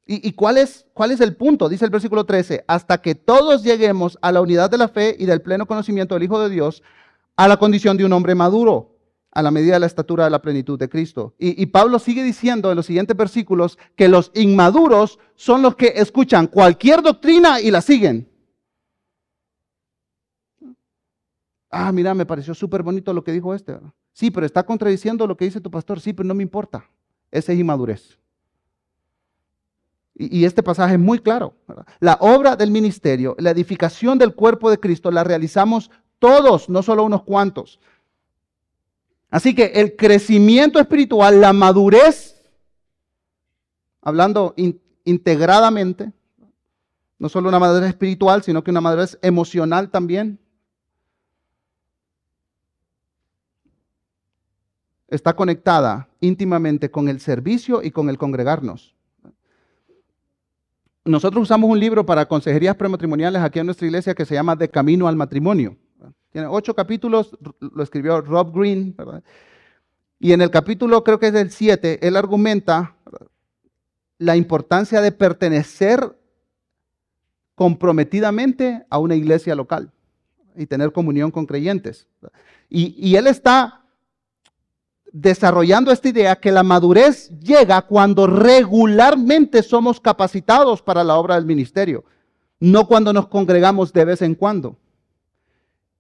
[0.06, 1.70] ¿Y, cuál, es, cuál es el punto?
[1.70, 5.26] Dice el versículo 13, hasta que todos lleguemos a la unidad de la fe y
[5.26, 6.84] del pleno conocimiento del Hijo de Dios,
[7.36, 8.93] a la condición de un hombre maduro
[9.34, 11.34] a la medida de la estatura de la plenitud de Cristo.
[11.40, 16.46] Y, Pablo sigue diciendo en los siguientes versículos que los inmaduros son los que escuchan
[16.46, 18.30] cualquier doctrina y la siguen.
[21.72, 23.80] Ah, mira, me pareció súper bonito lo que dijo este.
[24.12, 26.00] Sí, pero está contradiciendo lo que dice tu pastor.
[26.00, 26.88] Sí, pero no me importa.
[27.32, 28.20] Esa es inmadurez.
[30.14, 31.56] Y, y este pasaje es muy claro.
[32.00, 37.04] La obra del ministerio, la edificación del cuerpo de Cristo, la realizamos todos, no solo
[37.04, 37.80] unos cuantos.
[39.34, 42.40] Así que el crecimiento espiritual, la madurez,
[44.00, 44.54] hablando
[45.06, 46.14] integradamente,
[47.18, 50.38] no solo una madurez espiritual, sino que una madurez emocional también,
[55.08, 58.94] está conectada íntimamente con el servicio y con el congregarnos.
[61.06, 64.70] Nosotros usamos un libro para consejerías prematrimoniales aquí en nuestra iglesia que se llama De
[64.70, 65.76] Camino al Matrimonio.
[66.34, 68.96] Tiene ocho capítulos, lo escribió Rob Green,
[70.20, 72.96] Y en el capítulo, creo que es el siete, él argumenta
[74.18, 76.18] la importancia de pertenecer
[77.54, 79.92] comprometidamente a una iglesia local
[80.56, 82.08] y tener comunión con creyentes.
[82.68, 83.84] Y, y, él está
[85.12, 91.46] desarrollando esta idea que la madurez llega cuando regularmente somos capacitados para la obra del
[91.46, 92.06] ministerio,
[92.60, 94.80] no cuando nos congregamos de vez en cuando.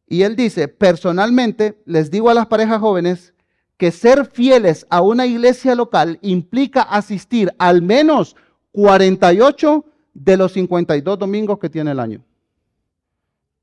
[0.08, 3.34] Y él dice, personalmente les digo a las parejas jóvenes
[3.78, 8.36] que ser fieles a una iglesia local implica asistir al menos
[8.72, 12.24] 48 de los 52 domingos que tiene el año.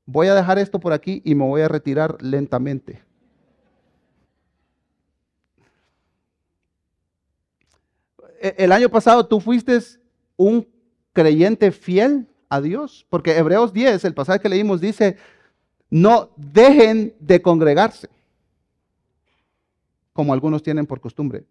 [0.05, 3.01] Voy a dejar esto por aquí y me voy a retirar lentamente.
[8.41, 9.79] E, el año pasado tú fuiste
[10.35, 10.67] un
[11.13, 15.17] creyente fiel a Dios, porque Hebreos 10, el pasaje que leímos, dice,
[15.91, 18.09] no dejen de congregarse,
[20.13, 21.43] como algunos tienen por costumbre.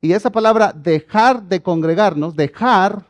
[0.00, 3.04] Y esa palabra dejar de congregarnos, dejar,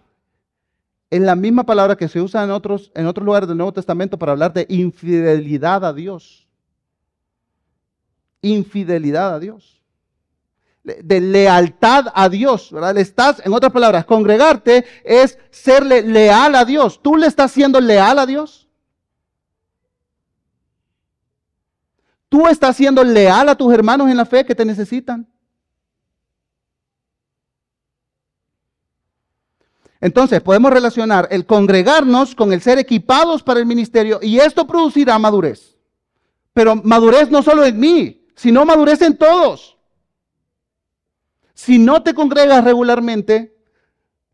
[1.08, 4.18] es la misma palabra que se usa en otros, en otros lugares del Nuevo Testamento
[4.18, 6.48] para hablar de infidelidad a Dios.
[8.42, 9.80] Infidelidad a Dios.
[10.82, 12.98] De lealtad a Dios, ¿verdad?
[12.98, 17.00] Estás, en otras palabras, congregarte es serle leal a Dios.
[17.00, 18.63] ¿Tú le estás siendo leal a Dios?
[22.34, 25.24] ¿Tú estás siendo leal a tus hermanos en la fe que te necesitan?
[30.00, 35.16] Entonces, podemos relacionar el congregarnos con el ser equipados para el ministerio y esto producirá
[35.16, 35.76] madurez.
[36.52, 39.78] Pero madurez no solo en mí, sino madurez en todos.
[41.54, 43.54] Si no te congregas regularmente,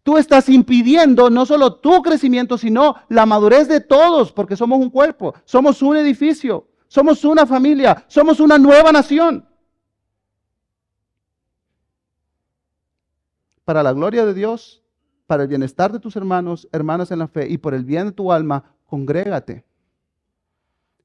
[0.02, 4.88] Tú estás impidiendo no solo tu crecimiento, sino la madurez de todos, porque somos un
[4.88, 9.46] cuerpo, somos un edificio, somos una familia, somos una nueva nación.
[13.64, 14.82] Para la gloria de Dios,
[15.28, 18.12] para el bienestar de tus hermanos, hermanas en la fe y por el bien de
[18.12, 19.64] tu alma, congrégate.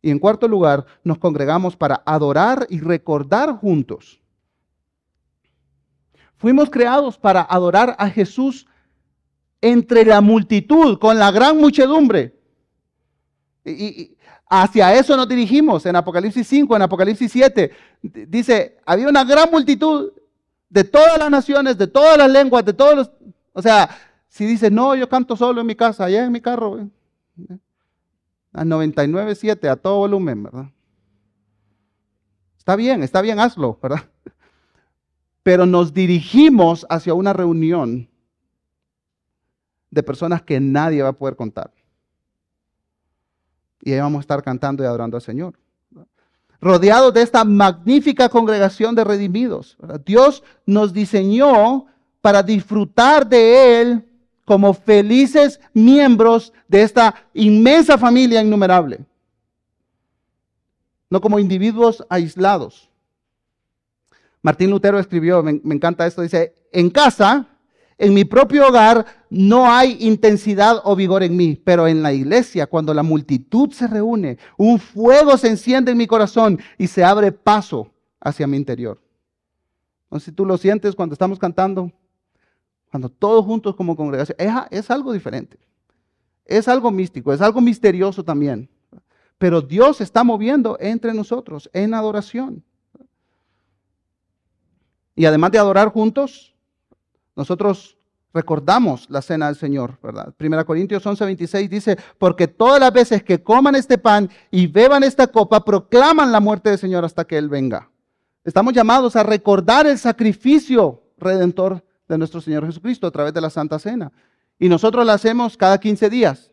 [0.01, 4.19] Y en cuarto lugar, nos congregamos para adorar y recordar juntos.
[6.37, 8.65] Fuimos creados para adorar a Jesús
[9.61, 12.35] entre la multitud, con la gran muchedumbre.
[13.63, 14.14] Y,
[14.47, 17.71] hacia eso nos dirigimos en Apocalipsis 5, en Apocalipsis 7.
[18.01, 20.11] Dice, había una gran multitud
[20.69, 23.11] de todas las naciones, de todas las lenguas, de todos los...
[23.53, 23.89] O sea,
[24.27, 26.89] si dice, no, yo canto solo en mi casa, allá en mi carro,
[28.51, 30.65] a 99.7, a todo volumen, ¿verdad?
[32.57, 34.09] Está bien, está bien, hazlo, ¿verdad?
[35.43, 38.09] Pero nos dirigimos hacia una reunión
[39.91, 41.71] de personas que nadie va a poder contar.
[43.85, 45.53] Y ahí vamos a estar cantando y adorando al Señor.
[46.59, 49.77] Rodeados de esta magnífica congregación de redimidos.
[50.03, 51.85] Dios nos diseñó
[52.19, 54.09] para disfrutar de Él
[54.43, 59.05] como felices miembros de esta inmensa familia innumerable.
[61.07, 62.89] No como individuos aislados.
[64.41, 67.47] Martín Lutero escribió, me, me encanta esto, dice, en casa
[67.97, 72.67] en mi propio hogar no hay intensidad o vigor en mí, pero en la iglesia,
[72.67, 77.31] cuando la multitud se reúne, un fuego se enciende en mi corazón y se abre
[77.31, 79.01] paso hacia mi interior.
[80.11, 81.91] No si tú lo sientes cuando estamos cantando,
[82.91, 85.57] cuando todos juntos como congregación, es, es algo diferente.
[86.45, 88.69] Es algo místico, es algo misterioso también.
[89.37, 92.63] Pero Dios está moviendo entre nosotros en adoración.
[95.15, 96.54] Y además de adorar juntos,
[97.35, 97.97] nosotros
[98.33, 100.33] recordamos la cena del Señor, ¿verdad?
[100.35, 105.03] Primera Corintios 11, 26 dice, porque todas las veces que coman este pan y beban
[105.03, 107.89] esta copa, proclaman la muerte del Señor hasta que Él venga.
[108.43, 113.49] Estamos llamados a recordar el sacrificio redentor de nuestro Señor Jesucristo a través de la
[113.49, 114.11] Santa Cena.
[114.59, 116.51] Y nosotros la hacemos cada 15 días.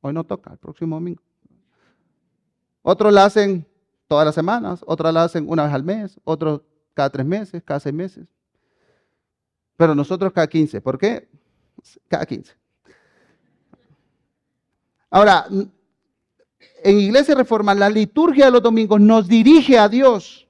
[0.00, 1.22] Hoy no toca, el próximo domingo.
[2.82, 3.64] Otros la hacen
[4.08, 6.62] todas las semanas, otros la hacen una vez al mes, otros
[6.94, 8.26] cada tres meses, cada seis meses.
[9.76, 10.80] Pero nosotros cada 15.
[10.80, 11.28] ¿Por qué?
[12.08, 12.52] Cada 15.
[15.10, 15.46] Ahora,
[16.82, 20.48] en Iglesia Reforma, la liturgia de los domingos nos dirige a Dios.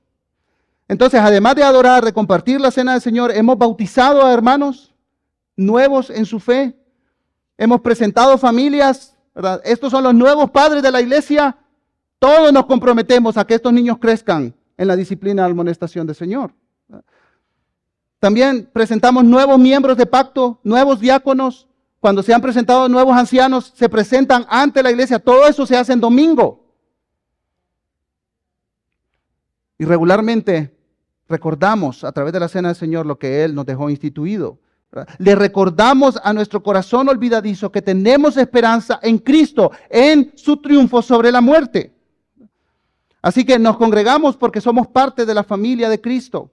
[0.88, 4.94] Entonces, además de adorar, de compartir la cena del Señor, hemos bautizado a hermanos
[5.56, 6.76] nuevos en su fe.
[7.56, 9.16] Hemos presentado familias.
[9.64, 11.56] Estos son los nuevos padres de la iglesia.
[12.18, 16.54] Todos nos comprometemos a que estos niños crezcan en la disciplina de amonestación del Señor.
[18.22, 21.66] También presentamos nuevos miembros de pacto, nuevos diáconos.
[21.98, 25.18] Cuando se han presentado nuevos ancianos, se presentan ante la iglesia.
[25.18, 26.64] Todo eso se hace en domingo.
[29.76, 30.72] Y regularmente
[31.28, 34.60] recordamos a través de la cena del Señor lo que Él nos dejó instituido.
[35.18, 41.32] Le recordamos a nuestro corazón olvidadizo que tenemos esperanza en Cristo, en su triunfo sobre
[41.32, 41.92] la muerte.
[43.20, 46.51] Así que nos congregamos porque somos parte de la familia de Cristo.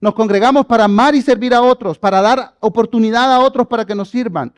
[0.00, 3.94] Nos congregamos para amar y servir a otros, para dar oportunidad a otros para que
[3.94, 4.52] nos sirvan.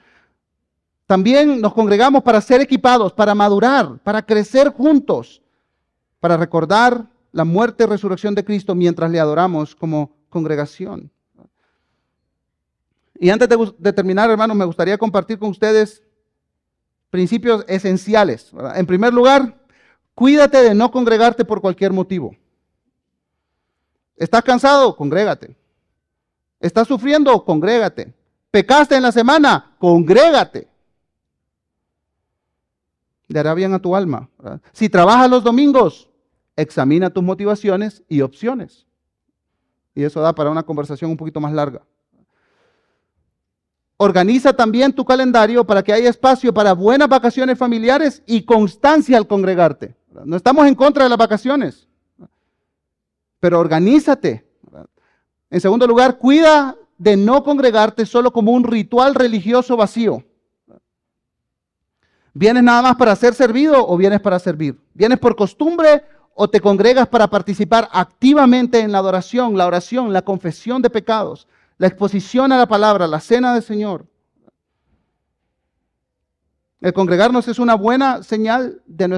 [1.07, 5.40] También nos congregamos para ser equipados, para madurar, para crecer juntos,
[6.18, 11.11] para recordar la muerte y resurrección de Cristo mientras le adoramos como congregación.
[13.18, 13.48] Y antes
[13.78, 16.02] de, terminar, hermanos, me gustaría compartir con ustedes
[17.11, 18.50] principios esenciales.
[18.74, 19.57] En primer lugar,
[20.14, 22.34] cuídate de no congregarte por cualquier motivo.
[24.16, 24.96] ¿Estás cansado?
[24.96, 25.56] Congrégate.
[26.58, 27.44] ¿Estás sufriendo?
[27.44, 28.14] Congrégate.
[28.50, 29.76] ¿Pecaste en la semana?
[29.78, 30.68] Congrégate.
[33.28, 34.28] Le hará bien a tu alma.
[34.72, 36.08] Si trabajas los domingos,
[36.54, 38.86] examina tus motivaciones y opciones.
[39.94, 41.82] Y eso da para una conversación un poquito más larga.
[43.98, 49.26] Organiza también tu calendario para que haya espacio para buenas vacaciones familiares y constancia al
[49.26, 49.96] congregarte.
[50.24, 51.88] No estamos en contra de las vacaciones
[53.41, 54.47] pero organízate.
[55.51, 60.24] En segundo lugar, cuida de no congregarte solo como un ritual religioso vacío.
[62.34, 64.78] ¿Vienes nada más para ser servido o vienes para servir?
[64.93, 70.22] ¿Vienes por costumbre o te congregas para participar activamente en la adoración, la oración, la
[70.22, 74.07] confesión de pecados, la exposición a la palabra, la cena del Señor?
[76.80, 79.09] El congregarnos es una buena señal de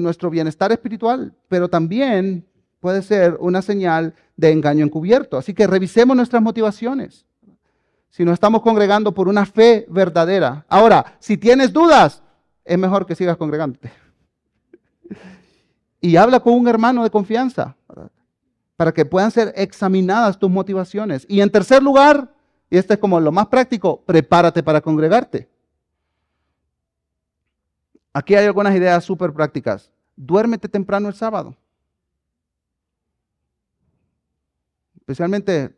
[0.00, 2.46] nuestro, bienestar espiritual, pero también
[2.80, 5.36] puede ser una señal de engaño encubierto.
[5.36, 7.24] Así que revisemos nuestras motivaciones.
[8.10, 10.64] si nos estamos congregando por una fe verdadera.
[10.68, 12.22] Ahora, si tienes dudas,
[12.64, 13.92] es mejor que sigas congregándote.
[16.00, 17.74] Y habla con un hermano de confianza
[18.76, 21.26] para que puedan ser examinadas tus motivaciones.
[21.28, 22.32] Y en tercer lugar,
[22.70, 25.48] y este es como lo más práctico, prepárate para congregarte.
[28.12, 29.90] Aquí hay algunas ideas súper prácticas.
[30.14, 31.56] Duérmete temprano el sábado.
[35.08, 35.74] Especialmente,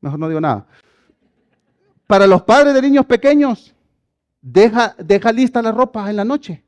[0.00, 0.68] mejor no digo nada.
[2.06, 3.74] Para los padres de niños pequeños,
[4.40, 6.62] deja, deja lista la ropa en la noche,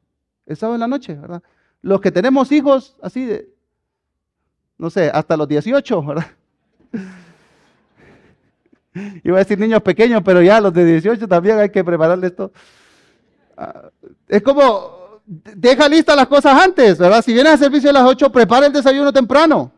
[0.45, 1.41] el sábado en la noche, ¿verdad?
[1.81, 3.49] Los que tenemos hijos así de,
[4.77, 6.27] no sé, hasta los 18, ¿verdad?
[9.23, 12.51] Iba a decir niños pequeños, pero ya los de 18 también hay que prepararles esto.
[13.57, 13.89] Ah,
[14.27, 17.23] es como, deja listas las cosas antes, ¿verdad?
[17.23, 19.78] Si vienes al servicio a las 8, prepara el desayuno temprano.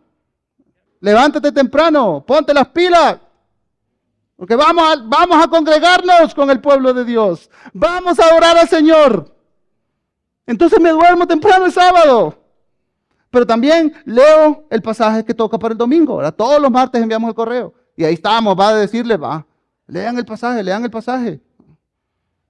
[1.00, 3.18] Levántate temprano, ponte las pilas.
[4.36, 7.50] Porque vamos a, vamos a congregarnos con el pueblo de Dios.
[7.72, 9.34] Vamos a orar al Señor.
[10.46, 12.38] Entonces me duermo temprano el sábado.
[13.30, 16.16] Pero también leo el pasaje que toca para el domingo.
[16.16, 16.34] ¿verdad?
[16.34, 17.74] Todos los martes enviamos el correo.
[17.96, 19.46] Y ahí estamos, va a decirle, va,
[19.86, 21.40] lean el pasaje, lean el pasaje.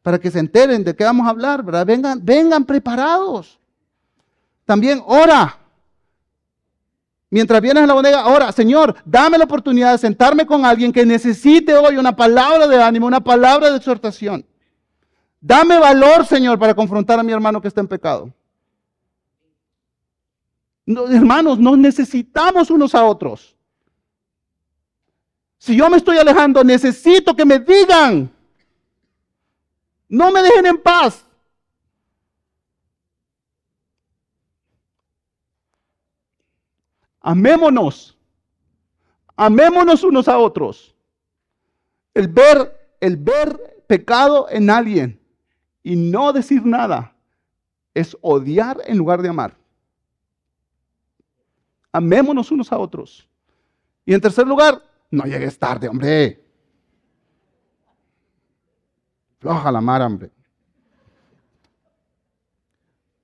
[0.02, 1.84] Para que se enteren de qué vamos a hablar, ¿verdad?
[1.84, 3.58] Vengan, vengan preparados.
[4.64, 5.59] También ora.
[7.30, 11.06] Mientras vienes a la bodega, ahora, Señor, dame la oportunidad de sentarme con alguien que
[11.06, 14.44] necesite hoy una palabra de ánimo, una palabra de exhortación.
[15.40, 18.32] Dame valor, Señor, para confrontar a mi hermano que está en pecado.
[20.86, 23.56] hermanos, nos necesitamos unos a otros.
[25.56, 28.28] Si yo me estoy alejando, necesito que me digan.
[30.08, 31.24] No me dejen en paz.
[37.20, 38.16] Amémonos.
[39.36, 40.94] Amémonos unos a otros.
[42.14, 45.20] El ver, el ver pecado en alguien
[45.82, 47.14] y no decir nada
[47.94, 49.56] es odiar en lugar de amar.
[51.92, 53.28] Amémonos unos a otros.
[54.04, 56.42] Y en tercer lugar, no llegues tarde, hombre.
[59.38, 60.30] Floja la mar, hombre.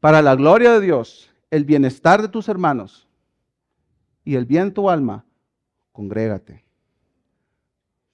[0.01, 3.06] Para la gloria de Dios, el bienestar de tus hermanos
[4.27, 5.25] y el bien tu alma,
[5.93, 6.65] congrégate.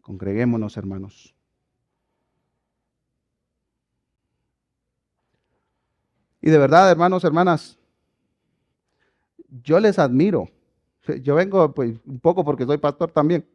[0.03, 1.35] Congreguémonos, hermanos.
[6.43, 7.79] Y de verdad, hermanos, hermanas,
[9.65, 10.51] yo les admiro.
[11.23, 13.47] Yo vengo pues, un poco porque soy pastor también.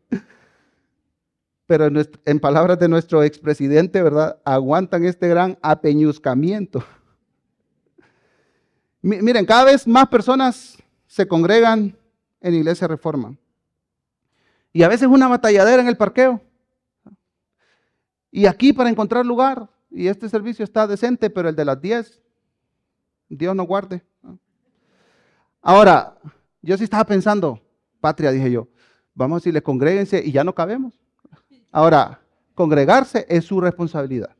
[1.68, 4.42] Pero en, en palabras de nuestro expresidente, ¿verdad?
[4.44, 6.84] Aguantan este gran apeñuzcamiento.
[9.04, 11.96] Miren, cada vez más personas se congregan
[12.42, 13.38] en Iglesia Reforma.
[14.74, 16.42] Y a veces una batalladera en el parqueo.
[18.32, 19.70] Y aquí para encontrar lugar.
[19.90, 22.22] Y este servicio está decente, pero el de las 10,
[23.30, 24.04] Dios no guarde.
[25.62, 26.18] Ahora,
[26.62, 27.62] yo sí estaba pensando,
[28.00, 28.68] patria, dije yo,
[29.14, 30.94] vamos a decirle, congréguense y ya no cabemos.
[31.72, 32.22] Ahora,
[32.54, 34.36] congregarse es su responsabilidad.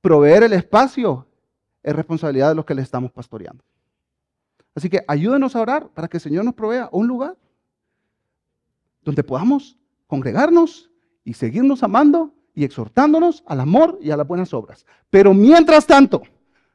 [0.00, 1.26] Proveer el espacio
[1.82, 3.64] es responsabilidad de los que le estamos pastoreando.
[4.74, 7.36] Así que ayúdenos a orar para que el Señor nos provea un lugar
[9.02, 10.90] donde podamos congregarnos
[11.24, 14.84] y seguirnos amando y exhortándonos al amor y a las buenas obras.
[15.10, 16.22] Pero mientras tanto,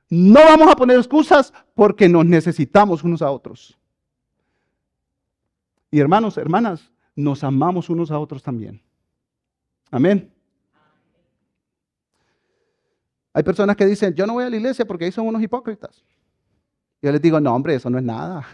[0.10, 3.78] no vamos a poner excusas porque nos necesitamos unos a otros.
[5.92, 8.82] Y hermanos, hermanas, nos amamos unos a otros también.
[9.92, 10.32] Amén.
[13.34, 16.04] Hay personas que dicen, yo no voy a la iglesia porque ahí son unos hipócritas.
[17.04, 18.48] Yo les digo, no, hombre, eso no es nada.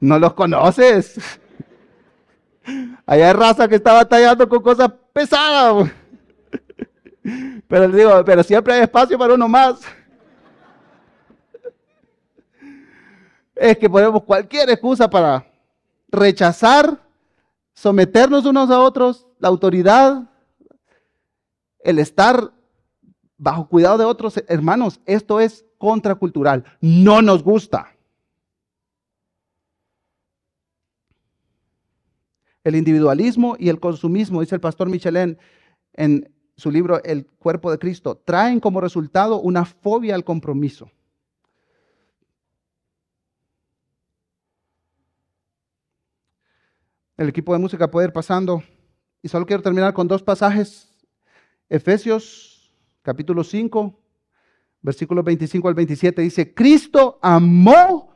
[0.00, 1.16] No los conoces.
[3.04, 5.90] Allá hay raza que está batallando con cosas pesadas.
[7.66, 9.80] Pero les digo, pero siempre hay espacio para uno más.
[13.56, 15.44] Es que ponemos cualquier excusa para
[16.06, 17.00] rechazar,
[17.74, 20.22] someternos unos a otros, la autoridad,
[21.80, 22.52] el estar
[23.42, 25.00] bajo cuidado de otros hermanos.
[25.04, 26.64] Esto es contracultural.
[26.80, 27.92] No nos gusta.
[32.62, 35.36] El individualismo y el consumismo, dice el pastor Michelin
[35.94, 40.88] en su libro El cuerpo de Cristo, traen como resultado una fobia al compromiso.
[47.16, 48.62] El equipo de música puede ir pasando
[49.20, 50.88] y solo quiero terminar con dos pasajes.
[51.68, 52.51] Efesios
[53.02, 53.98] capítulo 5,
[54.80, 58.12] versículos 25 al 27, dice, Cristo amó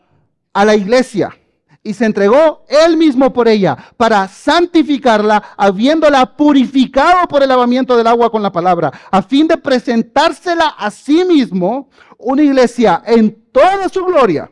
[0.53, 1.37] a la iglesia
[1.83, 8.07] y se entregó él mismo por ella para santificarla, habiéndola purificado por el lavamiento del
[8.07, 13.89] agua con la palabra, a fin de presentársela a sí mismo una iglesia en toda
[13.89, 14.51] su gloria,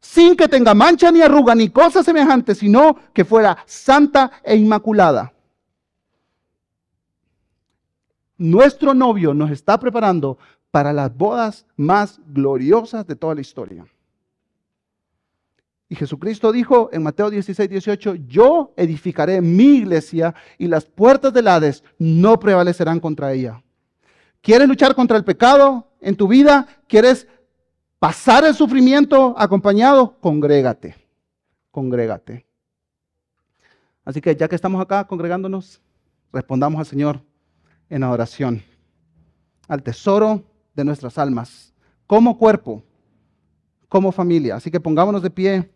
[0.00, 5.32] sin que tenga mancha ni arruga ni cosa semejante, sino que fuera santa e inmaculada.
[8.42, 10.36] Nuestro novio nos está preparando
[10.72, 13.86] para las bodas más gloriosas de toda la historia.
[15.88, 21.46] Y Jesucristo dijo en Mateo 16, 18, yo edificaré mi iglesia y las puertas del
[21.46, 23.62] Hades no prevalecerán contra ella.
[24.40, 26.66] ¿Quieres luchar contra el pecado en tu vida?
[26.88, 27.28] ¿Quieres
[28.00, 30.18] pasar el sufrimiento acompañado?
[30.18, 30.96] Congrégate,
[31.70, 32.44] congrégate.
[34.04, 35.80] Así que ya que estamos acá congregándonos,
[36.32, 37.22] respondamos al Señor
[37.92, 38.62] en adoración,
[39.68, 40.42] al tesoro
[40.74, 41.74] de nuestras almas,
[42.06, 42.82] como cuerpo,
[43.86, 44.56] como familia.
[44.56, 45.70] Así que pongámonos de pie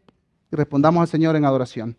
[0.51, 1.95] y respondamos al Señor en adoración.